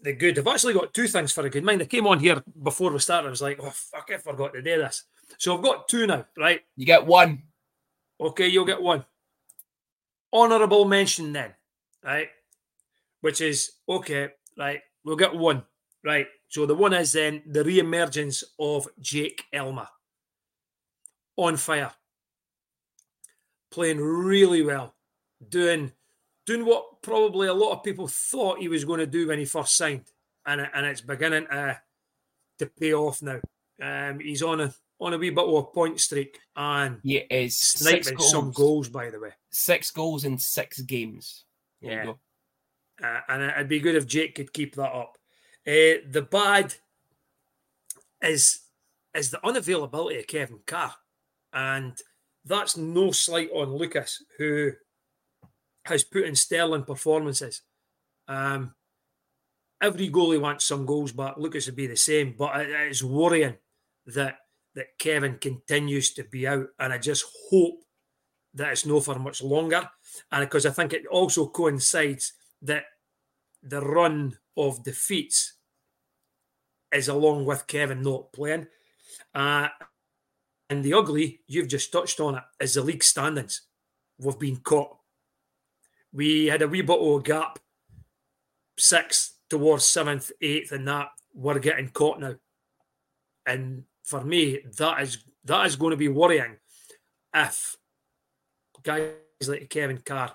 [0.00, 0.38] the good.
[0.38, 1.64] I've actually got two things for a good.
[1.64, 3.28] Mind, I came on here before we started.
[3.28, 5.04] I was like, oh, fuck, I forgot to do this.
[5.38, 6.60] So, I've got two now, right?
[6.76, 7.42] You get one.
[8.20, 9.04] Okay, you'll get one.
[10.32, 11.54] Honourable mention then,
[12.04, 12.28] right?
[13.20, 14.80] Which is, okay, right?
[15.04, 15.64] We'll get one,
[16.04, 16.26] right?
[16.48, 19.88] So, the one is then the re emergence of Jake Elmer.
[21.36, 21.92] On fire.
[23.70, 24.94] Playing really well.
[25.48, 25.92] Doing
[26.48, 29.44] doing what probably a lot of people thought he was going to do when he
[29.44, 30.10] first signed,
[30.46, 31.78] and and it's beginning to
[32.58, 33.38] to pay off now.
[33.80, 37.56] Um, he's on a on a wee bit of a point streak and He is
[37.56, 39.30] six sniping goals, some goals, by the way.
[39.50, 41.44] six goals in six games.
[41.80, 42.12] There Yeah.
[43.00, 45.18] Uh, and it'd be good if Jake could keep that up.
[45.66, 46.74] Uh, the bad
[48.22, 48.60] is
[49.14, 50.94] is the unavailability of Kevin Carr,
[51.52, 51.96] and
[52.44, 54.72] that's no slight on Lucas, who
[55.88, 57.62] has put in sterling performances.
[58.26, 58.74] Um,
[59.82, 63.56] every goalie wants some goals but Lucas would be the same, but it is worrying
[64.06, 64.38] that
[64.74, 67.82] that Kevin continues to be out, and I just hope
[68.54, 69.88] that it's no for much longer.
[70.30, 72.84] And because I think it also coincides that
[73.62, 75.54] the run of defeats
[76.92, 78.66] is along with Kevin not playing.
[79.34, 79.68] Uh,
[80.70, 83.62] and the ugly, you've just touched on it, is the league standings.
[84.18, 84.97] We've been caught.
[86.12, 87.58] We had a wee bit of a gap,
[88.78, 92.34] sixth towards seventh, eighth, and that we're getting caught now.
[93.46, 96.56] And for me, that is that is going to be worrying
[97.34, 97.76] if
[98.82, 99.12] guys
[99.46, 100.34] like Kevin Carr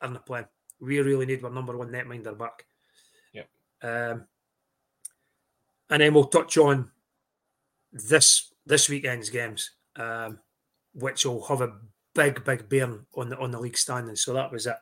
[0.00, 0.46] aren't playing.
[0.80, 2.64] We really need our number one netminder back.
[3.32, 3.48] Yep.
[3.82, 4.26] Um,
[5.90, 6.90] and then we'll touch on
[7.92, 10.38] this this weekend's games, um,
[10.94, 11.76] which will have a
[12.14, 14.22] big, big bearing on the on the league standings.
[14.22, 14.76] So that was it.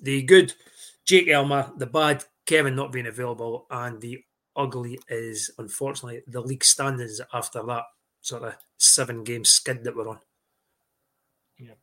[0.00, 0.52] The good,
[1.04, 1.72] Jake Elmer.
[1.76, 4.22] The bad, Kevin not being available, and the
[4.56, 7.84] ugly is unfortunately the league standings after that
[8.20, 10.18] sort of seven game skid that we're on.
[11.58, 11.74] Yeah.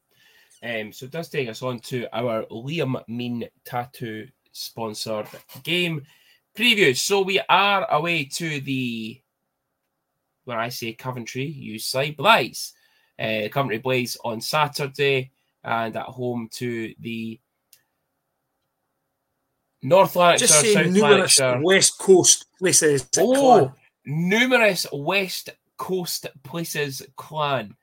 [0.63, 5.27] Um, so it does take us on to our Liam Mean Tattoo sponsored
[5.63, 6.05] game
[6.55, 6.95] preview.
[6.95, 9.19] So we are away to the,
[10.45, 12.73] when I say Coventry, you say Blaze.
[13.19, 15.31] Uh, Coventry Blaze on Saturday
[15.63, 17.39] and at home to the
[19.83, 21.65] North Lanarkshire, Just say South numerous Lanarkshire.
[21.65, 23.09] West Coast places.
[23.17, 23.73] Oh, clan.
[24.05, 27.75] numerous West Coast places clan.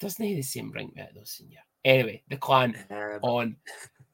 [0.00, 1.58] Doesn't he the same ring bit though, senior?
[1.84, 2.76] Anyway, the clan
[3.22, 3.56] on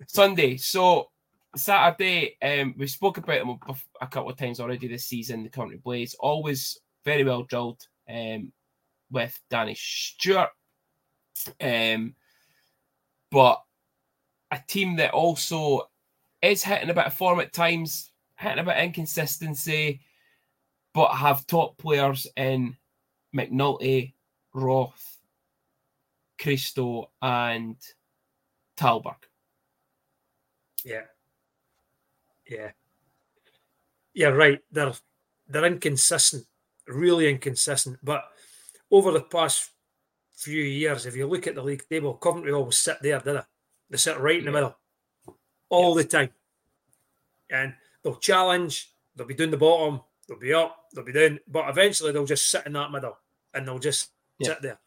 [0.07, 0.57] Sunday.
[0.59, 1.09] So
[1.57, 3.59] Saturday, um, we spoke about them
[4.01, 5.43] a couple of times already this season.
[5.43, 8.53] The Coventry Blaze always very well drilled um,
[9.11, 10.51] with Danny Stewart,
[11.61, 12.15] um,
[13.31, 13.63] but
[14.51, 15.89] a team that also
[16.43, 20.01] is hitting a bit of form at times, hitting a bit of inconsistency,
[20.93, 22.77] but have top players in
[23.35, 24.13] McNulty,
[24.53, 25.19] Roth,
[26.41, 27.77] Christo, and
[28.77, 29.17] Talberg.
[30.85, 31.03] Yeah.
[32.49, 32.73] Yeah.
[34.15, 34.59] Yeah, right.
[34.71, 34.93] They're
[35.49, 36.45] they're inconsistent,
[36.87, 37.99] really inconsistent.
[38.03, 38.25] But
[38.91, 39.71] over the past
[40.35, 43.41] few years, if you look at the league table, Coventry always sit there, did they?
[43.91, 44.55] They sit right in the Yeah.
[44.55, 44.77] middle
[45.73, 46.29] all the time.
[47.51, 51.69] And they'll challenge, they'll be doing the bottom, they'll be up, they'll be down, but
[51.69, 53.17] eventually they'll just sit in that middle
[53.55, 54.49] and they'll just Yeah.
[54.49, 54.81] sit there.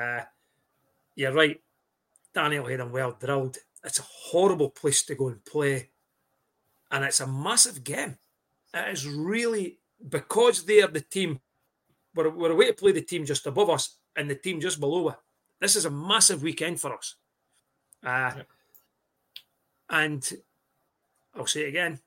[0.00, 0.24] Uh,
[1.14, 1.60] you're right.
[2.34, 3.58] Daniel had them well drilled.
[3.82, 5.90] It's a horrible place to go and play.
[6.90, 8.18] And it's a massive game.
[8.74, 9.78] It is really
[10.08, 11.40] because they are the team.
[12.14, 15.08] We're, we're away to play the team just above us and the team just below
[15.08, 15.16] us.
[15.60, 17.14] This is a massive weekend for us.
[18.04, 18.48] Uh, Yep.
[19.90, 20.32] And
[21.34, 22.00] I'll say it again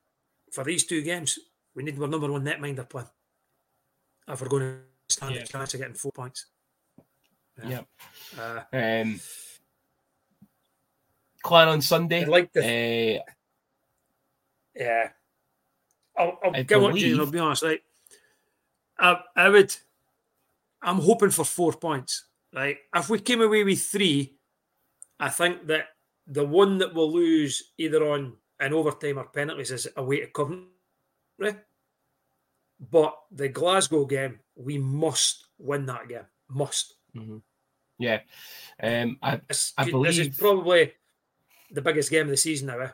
[0.52, 1.38] for these two games,
[1.74, 3.06] we need our number one netminder plan
[4.26, 5.42] if we're going to stand Yeah.
[5.42, 6.46] a chance of getting four points.
[7.64, 7.82] Yeah.
[8.38, 9.20] Uh, Um,
[11.42, 12.22] Clan on Sunday.
[12.22, 13.22] I'd like to, Uh,
[14.74, 15.10] yeah.
[16.16, 17.18] I'll, I'll I get what you.
[17.18, 17.80] I'll be honest, right?
[18.98, 19.74] I, I would.
[20.82, 22.78] I'm hoping for four points, right?
[22.94, 24.34] If we came away with three,
[25.18, 25.86] I think that
[26.28, 31.62] the one that we'll lose either on an overtime or penalties is away to Coventry.
[32.90, 36.26] But the Glasgow game, we must win that game.
[36.48, 36.94] Must.
[37.16, 37.42] mhm.
[37.98, 38.20] Yeah.
[38.80, 40.92] Um, I, This, I this is probably
[41.72, 42.78] the biggest game of the season now.
[42.78, 42.90] Eh?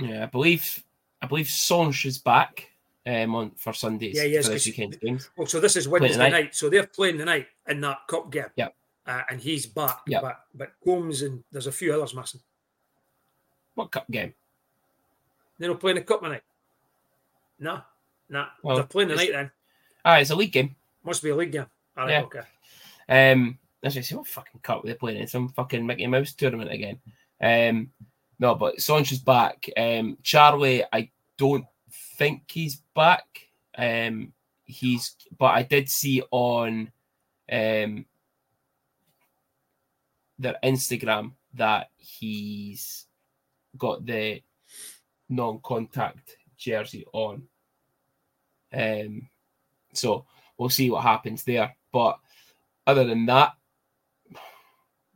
[0.00, 0.84] yeah, I believe
[1.22, 2.68] I believe Songe is back
[3.06, 5.30] um, on for Sundays Yeah, yes, for this weekend's games.
[5.38, 6.30] Well, so this is Wednesday tonight.
[6.32, 6.54] night.
[6.54, 8.50] So they're playing tonight in that cup game.
[8.56, 8.74] Yep.
[9.06, 9.98] Uh, and he's back.
[10.06, 10.22] Yep.
[10.22, 12.40] But but Holmes and there's a few others missing.
[13.74, 14.32] What cup game?
[15.58, 16.42] They're not playing a cup tonight.
[17.58, 17.80] No,
[18.28, 18.46] no.
[18.62, 19.50] Well, they're playing tonight then.
[20.04, 20.74] Ah, it's a league game.
[21.04, 21.66] Must be a league game.
[21.96, 22.22] All right, Yeah.
[22.22, 22.40] okay.
[23.32, 25.26] Um, as I say, what fucking cup were they playing in?
[25.26, 26.98] Some fucking Mickey Mouse tournament again.
[27.40, 27.90] Um,
[28.38, 29.68] no, but Songe is back.
[29.76, 31.66] Um, Charlie, I don't
[32.16, 33.24] think he's back.
[33.76, 34.32] Um,
[34.64, 36.90] he's, but I did see on,
[37.52, 38.06] um,
[40.38, 43.06] their Instagram that he's
[43.76, 44.42] got the
[45.28, 47.42] non-contact jersey on.
[48.72, 49.28] Um,
[49.92, 50.26] so
[50.58, 51.76] we'll see what happens there.
[51.92, 52.18] But
[52.86, 53.52] other than that,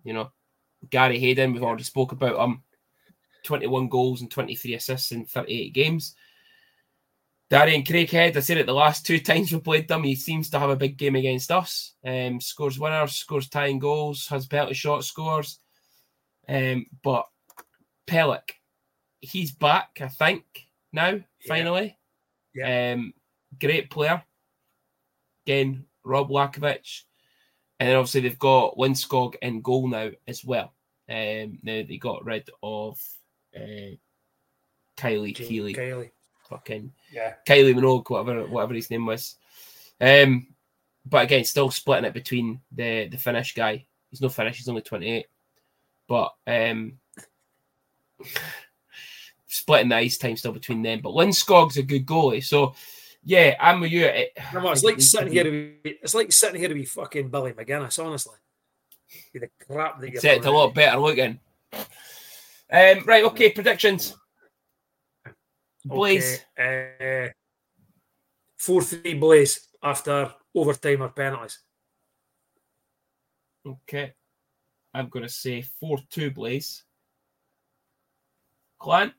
[0.05, 0.31] you know,
[0.91, 2.63] Gary Haden, we've already spoke about him.
[3.45, 6.15] 21 goals and 23 assists in 38 games.
[7.51, 10.59] Darian Craighead, I said it the last two times we played them, he seems to
[10.59, 11.95] have a big game against us.
[12.05, 15.59] Um, scores winners, scores tying goals, has penalty shot scores.
[16.47, 17.27] Um, but
[18.07, 18.51] Pellick,
[19.21, 20.45] he's back, I think,
[20.93, 21.99] now, finally.
[22.63, 23.15] Um,
[23.59, 24.23] great player.
[25.47, 27.03] Again, Rob Lakovic.
[27.81, 30.75] And then obviously they've got Lindskog in goal now as well.
[31.09, 33.01] Um, now they got rid of
[33.57, 33.97] uh,
[34.97, 36.11] Kylie Jane Keeley, Kylie.
[36.49, 37.35] Fucking Yeah.
[37.47, 39.37] Kylie Minogue, whatever whatever his name was.
[40.01, 40.49] Um,
[41.07, 43.87] but again, still splitting it between the the Finnish guy.
[44.11, 44.59] He's no Finnish.
[44.59, 45.27] He's only twenty eight,
[46.07, 46.99] but um,
[49.47, 51.01] splitting the ice time still between them.
[51.03, 52.75] But Lindskog's a good goalie, so
[53.25, 54.05] yeah, I'm with you.
[54.07, 55.45] It, it's like it needs to sitting here.
[55.45, 58.05] To be, it's like sitting here to be fucking Billy McGuinness.
[58.05, 58.37] Honestly,
[59.35, 60.21] the crap that you're.
[60.21, 61.39] Set it a lot better looking.
[62.71, 64.15] Um, right, okay, predictions.
[65.89, 65.97] Me.
[65.97, 66.45] Blaze.
[66.59, 67.33] Okay, uh,
[68.57, 71.61] four three Blaze after overtime or penalties.
[73.67, 74.15] Okay.
[74.95, 76.85] I'm going to say 4 2 Blaze.
[78.79, 79.13] Clan?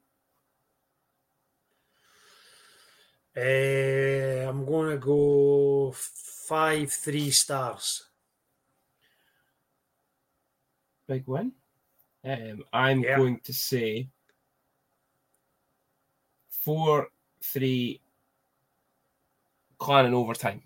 [3.38, 8.10] Uh, I'm going to go five three stars.
[11.08, 11.52] Big win.
[12.26, 13.18] Um, I'm Yeah.
[13.18, 14.10] going to say
[16.70, 17.10] 4
[17.42, 18.00] 3
[19.80, 20.62] Clan in overtime.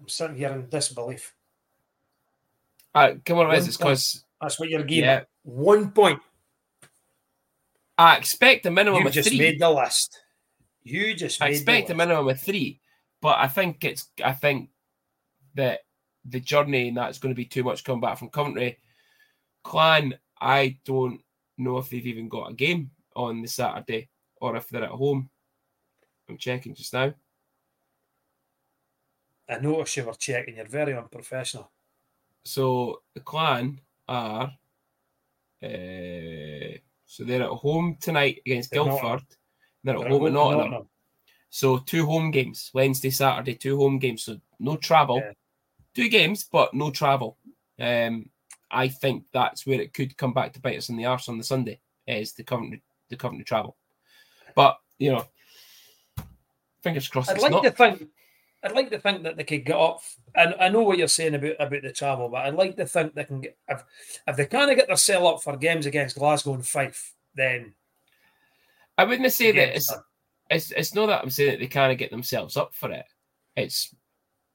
[0.00, 1.32] I'm sitting here in disbelief.
[2.92, 5.04] Uh, come on, Wes, it's because That's what you're giving.
[5.04, 5.20] Yeah.
[5.44, 6.20] One point.
[7.96, 9.38] I expect a minimum You of just 3.
[9.38, 10.18] made the list.
[10.82, 12.80] You just I expect a minimum of three,
[13.20, 14.70] but I think it's I think
[15.54, 15.82] that
[16.24, 18.78] the journey and that's going to be too much coming back from Coventry.
[19.62, 21.20] Clan, I don't
[21.58, 25.28] know if they've even got a game on the Saturday or if they're at home.
[26.28, 27.12] I'm checking just now.
[29.48, 30.56] I noticed you were checking.
[30.56, 31.70] You're very unprofessional.
[32.44, 34.52] So the Clan are
[35.62, 39.02] uh, so they're at home tonight against They're Guildford.
[39.02, 39.26] Nottingham.
[39.84, 40.58] They're at They're home at at Nottingham.
[40.70, 40.88] Nottingham.
[41.50, 44.24] So two home games, Wednesday, Saturday, two home games.
[44.24, 45.16] So no travel.
[45.16, 45.32] Yeah.
[45.94, 47.38] Two games, but no travel.
[47.80, 48.28] Um,
[48.70, 51.38] I think that's where it could come back to bite us in the arse on
[51.38, 53.76] the Sunday is the Coventry the Coventry travel.
[54.54, 55.24] But you know,
[56.82, 57.64] fingers crossed I'd it's like not.
[57.64, 58.08] to think.
[58.64, 60.00] I'd like to think that they could get up.
[60.34, 63.14] And I know what you're saying about about the travel, but I'd like to think
[63.14, 63.84] they can get if
[64.26, 67.74] if they kind of get their sell up for games against Glasgow and Fife, then
[68.96, 69.92] I wouldn't say that it's,
[70.50, 73.06] it's it's not that I'm saying that they kind of get themselves up for it.
[73.56, 73.94] It's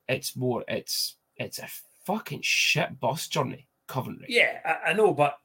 [0.10, 1.68] it's more it's it's a
[2.06, 4.28] fucking shit bus journey, Coventry.
[4.30, 5.38] yeah, I, I know, but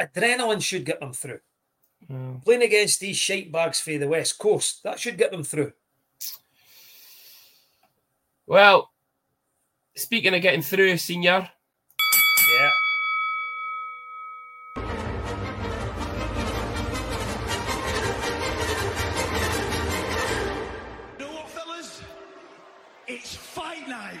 [0.00, 1.40] adrenaline should get them through.
[2.08, 5.72] Well, Playing against these shite bags for the West Coast, that should get them through.
[8.46, 8.90] Well,
[9.96, 11.50] speaking of getting through, senior,
[12.60, 12.70] Yeah.
[21.18, 22.02] You know what, fellas?
[23.06, 24.20] It's fight night.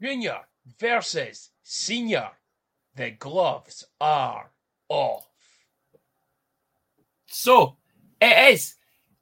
[0.00, 0.38] Junior
[0.78, 2.30] versus Senior.
[2.94, 4.50] The gloves are
[4.88, 5.26] off.
[7.26, 7.76] So
[8.20, 8.74] it is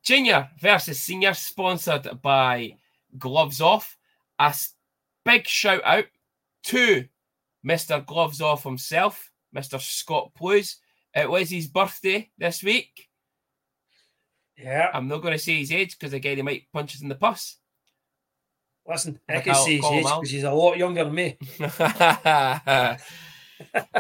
[0.03, 2.77] Junior versus Senior, sponsored by
[3.18, 3.97] Gloves Off.
[4.39, 4.55] A
[5.25, 6.07] big shout out
[6.64, 7.07] to
[7.64, 8.05] Mr.
[8.05, 9.81] Gloves Off himself, Mr.
[9.81, 10.79] Scott Blues.
[11.14, 13.09] It was his birthday this week.
[14.57, 14.91] Yeah.
[14.93, 17.14] I'm not going to say his age because again he might punch us in the
[17.14, 17.57] puss.
[18.89, 21.39] Listen, I Like can I'll see his age because he's a lot younger than me.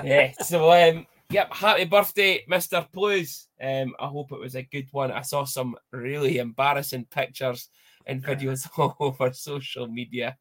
[0.02, 0.32] yeah.
[0.44, 2.90] So um, yep, happy birthday, Mr.
[2.92, 3.48] Blues.
[3.60, 5.12] Um, I hope it was a good one.
[5.12, 7.68] I saw some really embarrassing pictures
[8.06, 10.36] and videos all over social media.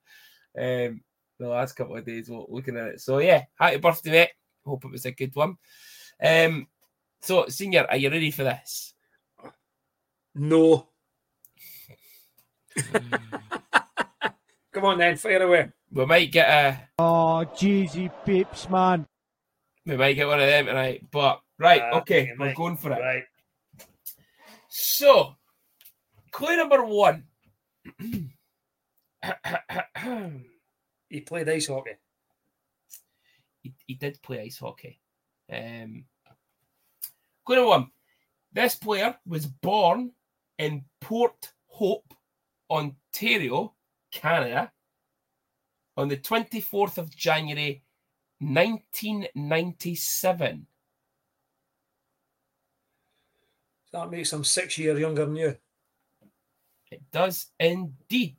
[0.57, 1.01] Um,
[1.39, 3.01] the last couple of days looking at it.
[3.01, 4.29] So yeah, happy birthday, mate.
[4.65, 5.57] Hope it was a good one.
[6.21, 6.67] Um,
[7.21, 8.93] so senior, are you ready for this?
[10.35, 10.87] No.
[14.71, 15.71] Come on then, fire away.
[15.91, 19.07] We might get a Oh, jeezy pips, man.
[19.89, 21.05] We might get one of them tonight.
[21.11, 22.55] But right, Ah, okay, we're might.
[22.55, 22.99] going for it.
[22.99, 23.23] Right.
[24.69, 25.35] So,
[26.31, 27.23] clue number one.
[31.09, 31.95] He played ice hockey.
[33.63, 34.99] he, he did play ice hockey.
[35.51, 36.05] Um,
[37.43, 37.87] clue number one.
[38.53, 40.11] This player was born
[40.59, 42.13] in Port Hope,
[42.69, 43.73] Ontario,
[44.11, 44.71] Canada,
[45.97, 47.83] on the 24th of January,
[48.39, 50.67] 1997.
[53.91, 55.57] That makes him six years younger than you.
[56.91, 58.37] It does indeed.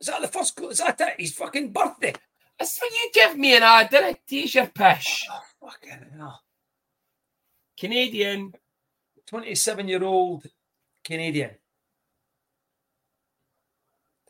[0.00, 0.58] Is that the first?
[0.60, 1.14] Is that it?
[1.18, 2.14] His fucking birthday?
[2.58, 4.16] That's what you give me an ad, didn't I?
[4.26, 5.26] Tease your pish.
[5.30, 6.42] Oh, fucking hell.
[7.78, 8.54] Canadian.
[9.26, 10.46] 27 year old
[11.02, 11.52] Canadian.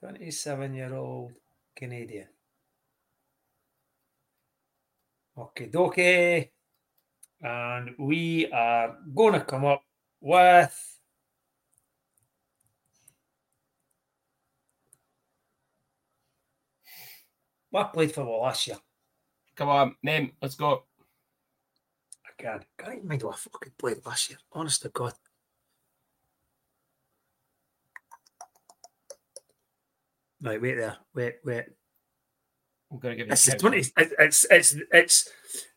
[0.01, 1.33] 27 year old
[1.75, 2.29] Canadian.
[5.37, 6.51] Okay, dokie.
[7.41, 9.83] And we are going to come up
[10.21, 10.81] with.
[17.71, 18.77] What played for last year?
[19.57, 20.33] Come on, name.
[20.41, 20.85] Let's go.
[22.25, 22.65] I can't.
[22.79, 24.39] Can't even mind what I fucking played last year.
[24.53, 25.13] Honest to God.
[30.41, 30.97] Right, wait there.
[31.15, 31.65] Wait, wait.
[32.95, 33.93] I'm going to give you It's the.
[34.19, 35.29] It's it's it's,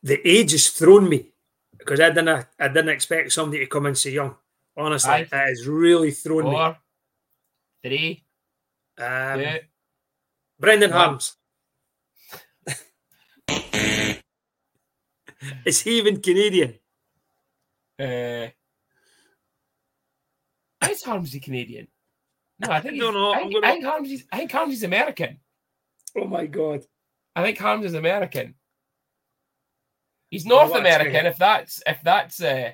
[0.03, 1.31] the age has thrown me
[1.77, 4.35] because I didn't I didn't expect somebody to come in so young.
[4.77, 5.19] Honestly, Aye.
[5.21, 6.51] it has really thrown me.
[6.51, 6.77] Four,
[7.83, 8.23] three,
[8.99, 9.57] Um, two,
[10.59, 10.99] Brendan one.
[10.99, 11.35] Harms.
[15.65, 16.75] Is he even Canadian?
[17.99, 18.47] Uh,
[20.89, 21.87] is Harmsy Canadian?
[22.59, 24.51] No, I think I don't he's- know, I think, gonna- I think Harmsy's, I think
[24.51, 25.39] Harmsy's American.
[26.15, 26.83] Oh my God!
[27.37, 28.55] I think Harms is American.
[30.31, 31.27] He's North that's American.
[31.27, 32.71] If that's if that's uh,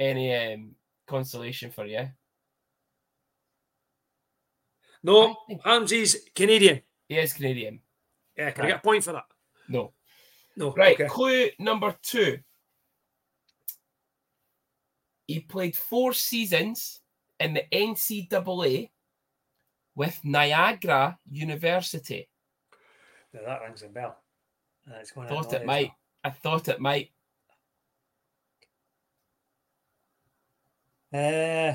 [0.00, 0.74] any um,
[1.06, 2.08] consolation for you,
[5.02, 6.80] No, think- Harmsy's Canadian.
[7.08, 7.80] he is Canadian.
[8.38, 9.24] Yeah, can I get a point for that?
[9.68, 9.92] No,
[10.56, 10.94] No, right.
[10.98, 11.08] Okay.
[11.10, 12.38] Clue number two.
[15.26, 17.00] He played four seasons
[17.38, 18.88] in the NCAA
[19.94, 22.28] with Niagara University.
[23.32, 24.16] Now that rings a bell.
[24.86, 25.92] That's going Thought it might.
[26.24, 27.10] I thought it might.
[31.12, 31.74] Uh,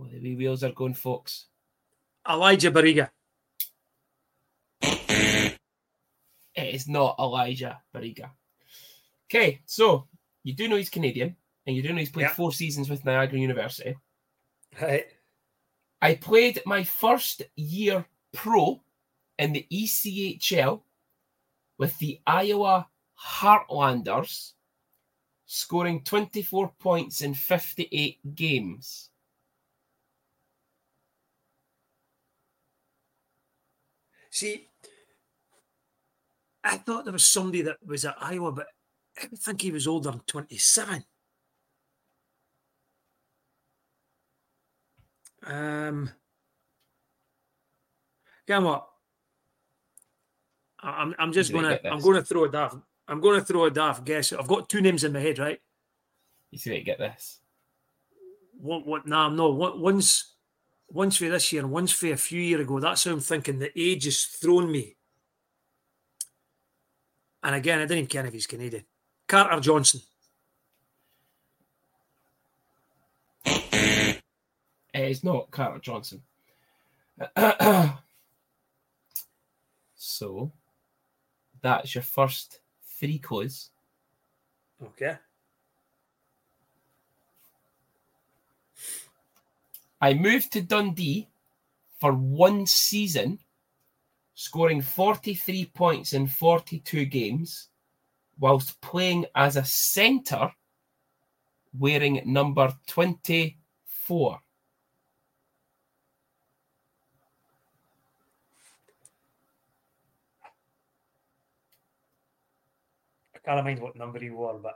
[0.00, 1.46] Oh, the wee wheels are going, folks.
[2.28, 3.10] Elijah Bariga.
[4.80, 8.30] It is not Elijah Bariga.
[9.26, 10.08] Okay, so
[10.42, 11.36] you do know he's Canadian,
[11.66, 12.34] and you do know he's played Yeah.
[12.34, 13.96] four seasons with Niagara University.
[14.80, 15.06] Right.
[16.02, 18.82] I played my first year pro
[19.38, 20.82] in the ECHL
[21.78, 22.88] with the Iowa
[23.18, 24.52] Heartlanders,
[25.46, 29.10] scoring 24 points in 58 games.
[34.30, 34.68] See,
[36.62, 38.68] I thought there was somebody that was at Iowa, but
[39.20, 41.04] I think he was older than 27.
[45.46, 46.10] Um,
[48.46, 48.86] you know what?
[50.80, 52.76] I'm, I'm just gonna I'm gonna throw a daft
[53.08, 54.32] I'm gonna throw a daft guess.
[54.32, 55.60] I've got two names in my head, right?
[56.50, 57.40] You see, I get this.
[58.60, 60.34] what, what, nah, no, what, once
[60.88, 62.80] one's for this year and once for a few year ago.
[62.80, 63.58] That's how I'm thinking.
[63.58, 64.96] The age has thrown me.
[67.42, 68.84] And again, I didn't even care if he's Canadian.
[69.26, 70.00] Carter Johnson.
[75.10, 76.22] Is not Carter Johnson.
[79.94, 80.52] so
[81.60, 82.60] that's your first
[82.98, 83.70] three clues.
[84.82, 85.16] Okay.
[90.00, 91.28] I moved to Dundee
[92.00, 93.38] for one season,
[94.34, 97.68] scoring 43 points in 42 games,
[98.38, 100.50] whilst playing as a centre,
[101.78, 104.40] wearing number 24.
[113.46, 114.74] I can't mind what number he wore, but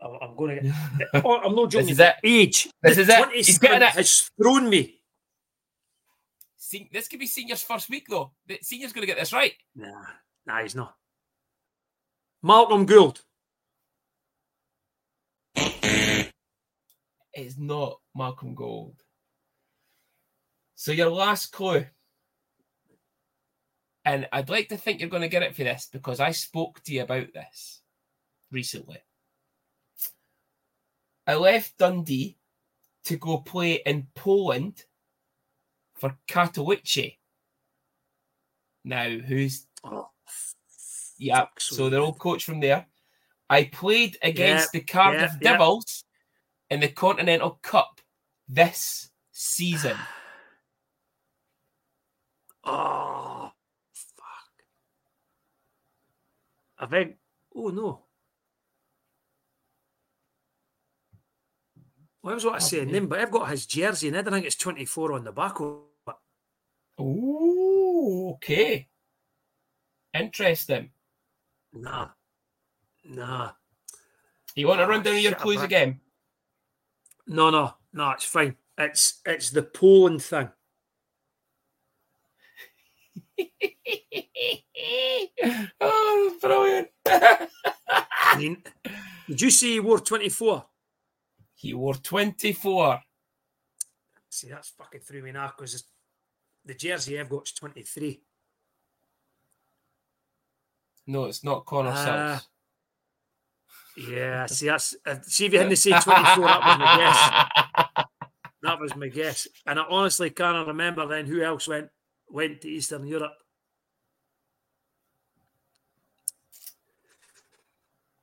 [0.00, 0.62] I'm, I'm going to
[1.12, 1.24] get.
[1.24, 1.88] Oh, I'm not joking.
[1.90, 2.14] is it.
[2.22, 2.68] Age.
[2.82, 3.16] This the is it.
[3.24, 3.88] 27 He's getting it.
[3.94, 5.00] Has thrown me.
[6.56, 8.32] Se- This could be senior's first week, though.
[8.46, 9.52] The senior's going to get this right.
[9.74, 10.04] Nah,
[10.46, 10.94] nah, he's not.
[12.42, 13.20] Malcolm Gould.
[17.38, 19.02] It's not Malcolm Gold.
[20.74, 21.84] So your last clue.
[24.04, 26.82] And I'd like to think you're going to get it for this because I spoke
[26.84, 27.80] to you about this
[28.50, 28.98] recently.
[31.26, 32.36] I left Dundee
[33.04, 34.84] to go play in Poland
[35.94, 37.16] for Katowice.
[38.84, 40.08] Now, who's Oh,
[41.18, 42.86] yeah, so their old coach from there.
[43.48, 45.52] I played against the Cardiff yeah.
[45.52, 46.04] Devils
[46.70, 48.00] in the Continental Cup
[48.48, 49.96] this season.
[52.68, 53.52] Oh,
[53.94, 54.64] fuck.
[56.80, 57.14] I think.
[57.54, 58.05] Oh, no.
[62.26, 64.32] Well, I was what I saying then, but I've got his jersey and I don't
[64.32, 66.14] think it's 24 on the back of it.
[67.00, 68.88] Ooh, okay.
[70.12, 70.90] Interesting.
[71.72, 72.08] Nah.
[73.04, 73.52] Nah.
[74.56, 76.00] You want to run down your clues again?
[77.28, 78.56] No, no, no, it's fine.
[78.76, 80.48] It's it's the Poland thing.
[85.80, 86.88] oh, brilliant.
[87.06, 87.46] I
[88.36, 88.64] mean,
[89.28, 90.64] did you see he wore 24?
[91.56, 93.00] He wore 24.
[94.28, 95.84] See, that's fucking threw me now because
[96.64, 98.20] the jersey I've got is 23.
[101.08, 101.94] No, it's not Connor.
[101.96, 102.48] Sills.
[104.10, 108.06] Yeah, see, that's uh, see if you hadn't said 24, that was my guess.
[108.62, 109.46] That was my guess.
[109.64, 111.88] And I honestly can't remember then who else went
[112.28, 113.34] went to Eastern Europe.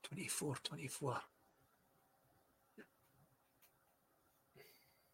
[0.04, 1.22] 24, 24.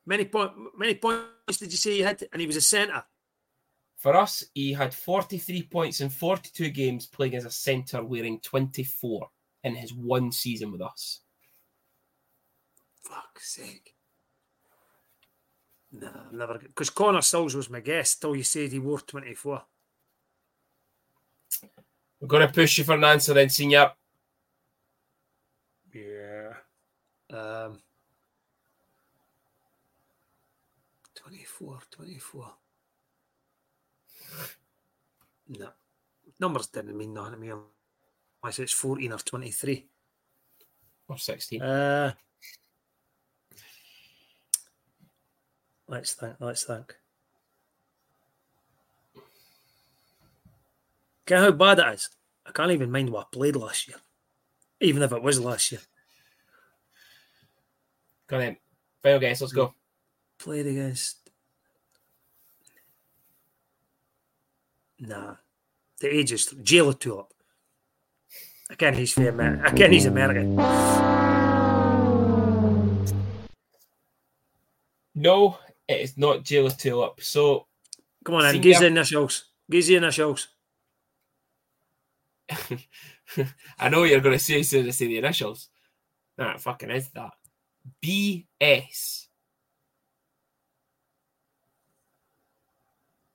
[0.09, 2.27] Many point, many points did you say he had?
[2.33, 3.03] And he was a centre.
[3.95, 9.29] For us, he had 43 points in 42 games playing as a centre, wearing 24
[9.65, 11.19] in his one season with us.
[13.03, 13.93] Fuck's sake.
[15.91, 16.57] No, never.
[16.57, 19.61] Because Connor Stills was my guess till you said he wore 24.
[22.19, 23.91] We're going to push you for an answer then, Senior.
[25.93, 26.53] Yeah.
[27.29, 27.79] Um,
[31.59, 32.53] 24, 24.
[35.49, 35.69] No.
[36.39, 37.51] Numbers didn't mean nothing to me.
[38.43, 39.85] I said it's 14 or 23.
[41.09, 41.61] Or 16.
[41.61, 42.13] Uh,
[45.87, 46.35] let's think.
[46.39, 46.95] Let's think.
[51.25, 52.09] Get how bad it is.
[52.45, 53.97] I can't even mind what I played last year,
[54.79, 55.81] even if it was last year.
[58.27, 58.57] Go on then.
[59.03, 59.73] Final guess, let's go.
[60.39, 61.28] Played against.
[64.99, 65.35] Nah,
[66.01, 67.33] the age is Jailer Tulip.
[68.69, 70.55] Again, he's for Amer- Again, he's American.
[75.15, 77.21] No, it is not Jailer Tulip.
[77.21, 77.67] So
[78.25, 78.61] Come on, Senior.
[78.61, 79.45] give the initials.
[79.69, 80.47] Give the initials.
[83.79, 85.69] I know you're going to say so to say the initials.
[86.37, 87.31] Nah, it fucking is that.
[88.03, 89.27] BS.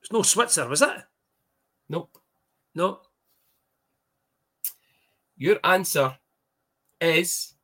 [0.01, 0.91] It's no Switzer, was it?
[1.89, 2.19] Nope.
[2.75, 3.01] No.
[5.37, 6.19] Your answer
[7.01, 7.55] is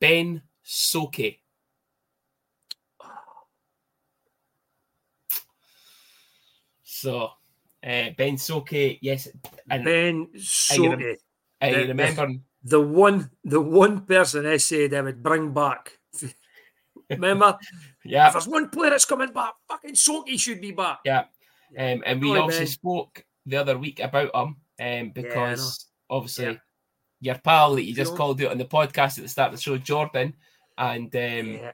[0.00, 1.40] Ben Sokay.
[6.82, 7.30] So,
[7.82, 9.28] uh, Ben Sokay, yes,
[9.70, 11.16] and Ben Sokay.
[11.60, 12.28] I the- remember
[12.62, 15.98] the one the one person I said I would bring back.
[17.10, 17.58] Remember,
[18.04, 21.00] Yeah, if there's one player that's coming back, fucking Soki should be back.
[21.04, 21.24] yeah.
[21.78, 22.66] Um, and we Sorry, also man.
[22.66, 26.54] spoke the other week about him um, because obviously Yeah.
[27.20, 29.62] your pal that you just called out on the podcast at the start of the
[29.62, 30.34] show, Jordan,
[30.78, 31.72] and um, Yeah.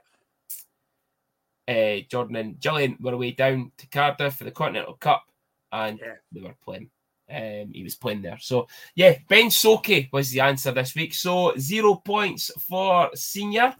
[1.67, 5.23] uh, Jordan and Gillian were away down to Cardiff for the Continental Cup,
[5.71, 6.15] and Yeah.
[6.31, 6.89] they were playing.
[7.29, 8.37] Um, he was playing there.
[8.39, 11.13] So yeah, Ben Sokay was the answer this week.
[11.13, 13.75] So zero points for senior,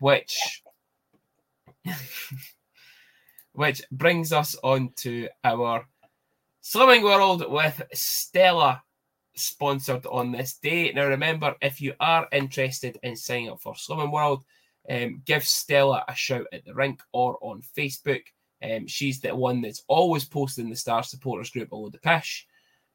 [0.00, 0.62] which
[3.52, 5.86] which brings us on to our
[6.62, 8.82] Slimming World with Stella
[9.34, 10.92] sponsored on this day.
[10.92, 14.44] Now, remember, if you are interested in signing up for Slimming World,
[14.88, 18.22] um, give Stella a shout at the rink or on Facebook.
[18.62, 22.46] Um, she's the one that's always posting the Star Supporters group a the pish.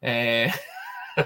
[0.03, 0.51] Uh,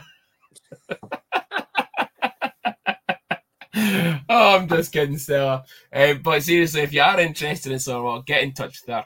[4.32, 5.66] oh, I'm just kidding, Stella.
[5.92, 9.06] Um, but seriously, if you are interested in World, get in touch with her.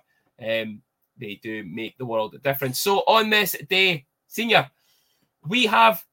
[0.61, 0.81] Um,
[1.17, 2.79] they do make the world a difference.
[2.79, 4.69] So on this day, senior,
[5.47, 6.03] we have.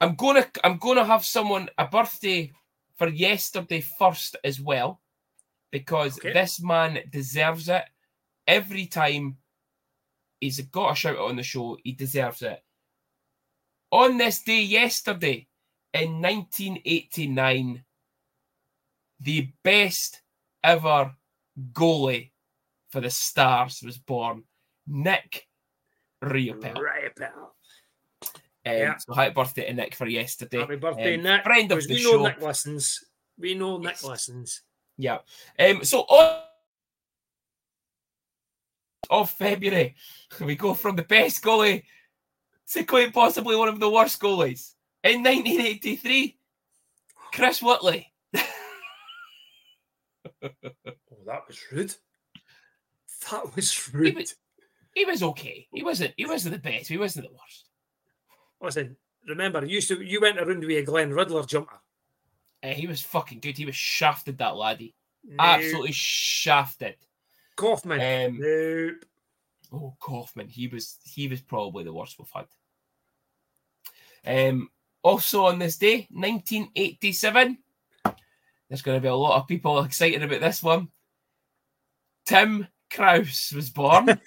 [0.00, 2.50] I'm gonna I'm gonna have someone a birthday
[2.96, 5.00] for yesterday first as well,
[5.70, 6.32] because Okay.
[6.32, 7.84] this man deserves it.
[8.48, 9.36] Every time
[10.40, 12.60] he's got a shout out on the show, he deserves it.
[13.92, 15.46] On this day yesterday,
[15.94, 17.84] in 1989,
[19.20, 20.22] the best
[20.64, 21.14] ever
[21.72, 22.30] goalie
[22.90, 24.44] for the Stars was born,
[24.86, 25.46] Nick
[26.22, 26.78] Riopel.
[26.78, 27.54] Right, pal.
[28.64, 28.96] Um, Yeah.
[28.98, 30.60] So happy birthday to Nick for yesterday.
[30.60, 31.42] Happy birthday, Um, Nick.
[31.44, 32.12] Friend of the we show.
[32.16, 33.04] know Nick listens.
[33.38, 34.04] We know Nick Yes.
[34.04, 34.62] listens.
[34.96, 35.18] Yeah.
[35.58, 36.42] Um, so on
[39.10, 39.94] of February,
[40.40, 41.82] we go from the best goalie
[42.68, 44.74] to quite possibly one of the worst goalies.
[45.04, 46.36] In 1983,
[47.32, 48.12] Chris Whitley.
[50.44, 50.50] Oh,
[51.26, 51.94] that was rude.
[53.30, 54.16] That was He rude.
[54.16, 54.34] was,
[54.94, 55.68] he was okay.
[55.72, 56.88] He wasn't he wasn't the best.
[56.88, 57.68] He wasn't the worst.
[58.60, 58.96] Listen,
[59.28, 61.80] remember, you used to you went around with a Glenn Riddler jumper.
[62.62, 63.56] Uh, he was fucking good.
[63.56, 64.94] He was shafted, that laddie.
[65.24, 65.36] No.
[65.38, 66.96] Absolutely shafted.
[67.56, 68.00] Kaufman.
[68.00, 69.04] Um, nope.
[69.72, 72.46] Oh, Kaufman, he was he was probably the worst we've had.
[74.48, 74.68] Um,
[75.02, 77.58] also on this day, 1987,
[78.68, 80.88] there's going to be a lot of people excited about this one.
[82.24, 84.06] Tim Kraus was born.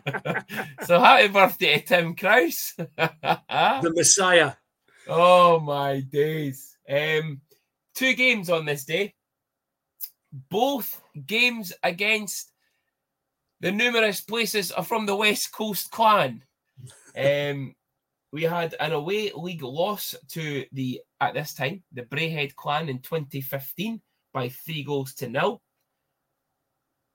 [0.84, 2.74] so happy birthday to Tim Kraus.
[2.76, 4.52] the Messiah.
[5.08, 6.76] oh my days.
[6.88, 7.40] Um,
[7.94, 9.14] two games on this day.
[10.50, 12.50] Both games against
[13.60, 16.42] the numerous places are from the West Coast clan.
[17.16, 17.74] Um,
[18.32, 22.98] we had an away league loss to the, at this time, the Braehead clan in
[23.00, 24.00] 2015
[24.32, 25.60] by three goals to nil.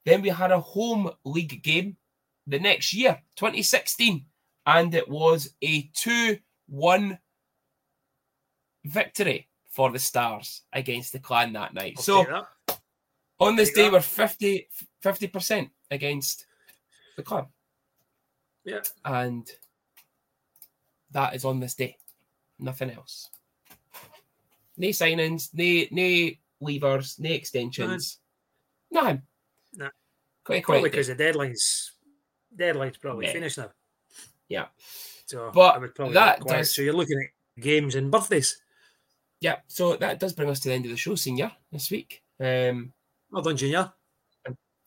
[0.05, 1.97] Then we had a home league game
[2.45, 4.25] the next year, 2016,
[4.65, 6.37] and it was a 2
[6.67, 7.17] 1
[8.85, 11.95] victory for the Stars against the clan that night.
[11.97, 12.45] I'll so
[13.39, 13.93] on this day, that.
[13.93, 16.45] we're 50 percent against
[17.15, 17.49] the club,
[18.65, 19.49] yeah, and
[21.11, 21.97] that is on this day.
[22.59, 23.29] Nothing else.
[24.77, 26.29] No signings, no no
[26.59, 28.19] levers, no extensions.
[28.91, 29.21] None.
[29.73, 29.89] Nah.
[30.43, 30.91] Quite probably quite.
[30.91, 31.91] because the deadlines
[32.55, 33.33] deadlines probably Yeah.
[33.33, 33.71] finished now.
[34.49, 34.67] Yeah.
[35.25, 38.61] So But I would probably that does- So you're looking at games and birthdays.
[39.39, 39.57] Yeah.
[39.67, 42.23] So that does bring us to the end of the show, senior, this week.
[42.39, 42.93] Um,
[43.29, 43.91] Well done, Junior.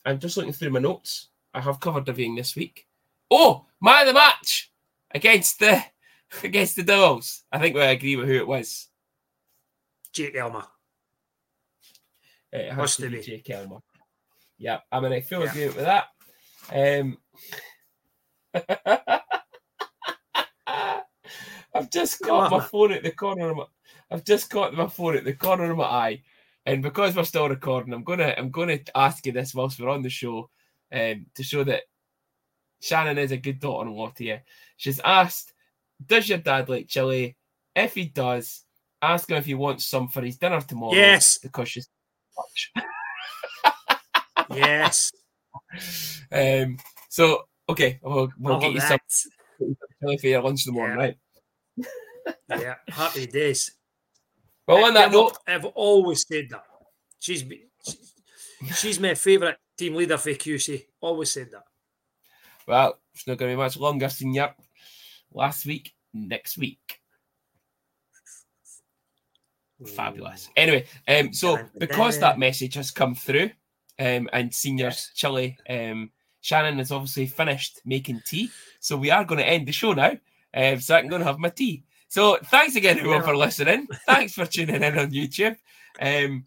[0.06, 1.28] I'm just looking through my notes.
[1.52, 2.88] I have covered everything this week.
[3.30, 4.72] Oh, man of the match
[5.10, 5.84] against the
[6.42, 7.42] against the Devils.
[7.52, 8.88] I think we agree with who it was.
[10.12, 10.64] Jake Elmer.
[12.52, 13.22] It has Must to be be.
[13.22, 13.78] Jake Elmer.
[14.58, 15.50] Yeah, I mean, I feel Yeah.
[15.50, 16.06] agreement with that.
[16.72, 17.18] Um,
[21.72, 23.64] I've just got my phone at the corner of my.
[24.10, 26.22] I've just got my phone at the corner of my eye,
[26.66, 30.02] and because we're still recording, I'm gonna I'm gonna ask you this whilst we're on
[30.02, 30.50] the show,
[30.92, 31.82] um, to show that
[32.80, 34.38] Shannon is a good daughter-in-law to you.
[34.76, 35.52] She's asked,
[36.04, 37.36] "Does your dad like chili?
[37.74, 38.64] If he does,
[39.02, 41.38] ask him if he wants some for his dinner tomorrow." Yes.
[41.38, 41.88] because she's
[42.36, 42.72] much.
[44.54, 45.12] Yes.
[46.32, 46.76] Um,
[47.08, 48.98] so okay, we'll, we'll get you some
[50.00, 50.98] chili for your lunch morning,
[51.76, 51.84] Yeah.
[52.48, 52.60] right?
[52.60, 52.74] Yeah.
[52.88, 53.72] Happy days.
[54.66, 56.64] Well, on that I've, note, I've always said that.
[57.20, 57.44] She's
[58.76, 60.86] she's my favourite team leader for QC.
[61.00, 61.64] Always said that.
[62.66, 64.54] well, it's not going to be much longer, senior.
[65.32, 67.00] Last week, next week.
[69.86, 70.50] Fabulous.
[70.56, 73.50] Anyway, um, so because that message has come through,
[73.98, 76.10] um, and seniors chili, um,
[76.42, 78.50] Shannon has obviously finished making tea,
[78.80, 80.12] so we are going to end the show now.
[80.52, 81.84] Um, so I'm going to have my tea.
[82.08, 83.86] So thanks again, everyone, for listening.
[84.06, 85.56] Thanks for tuning in on YouTube.
[86.00, 86.46] Um,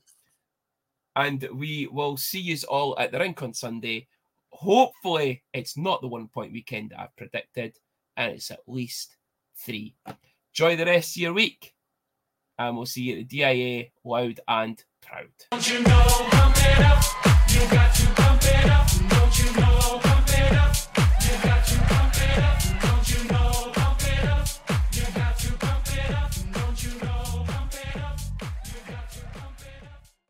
[1.15, 4.07] and we will see you all at the rink on Sunday.
[4.49, 7.77] Hopefully, it's not the one point weekend that I've predicted,
[8.17, 9.15] and it's at least
[9.57, 9.95] three.
[10.53, 11.73] Enjoy the rest of your week,
[12.57, 15.31] and we'll see you at the DIA loud and proud.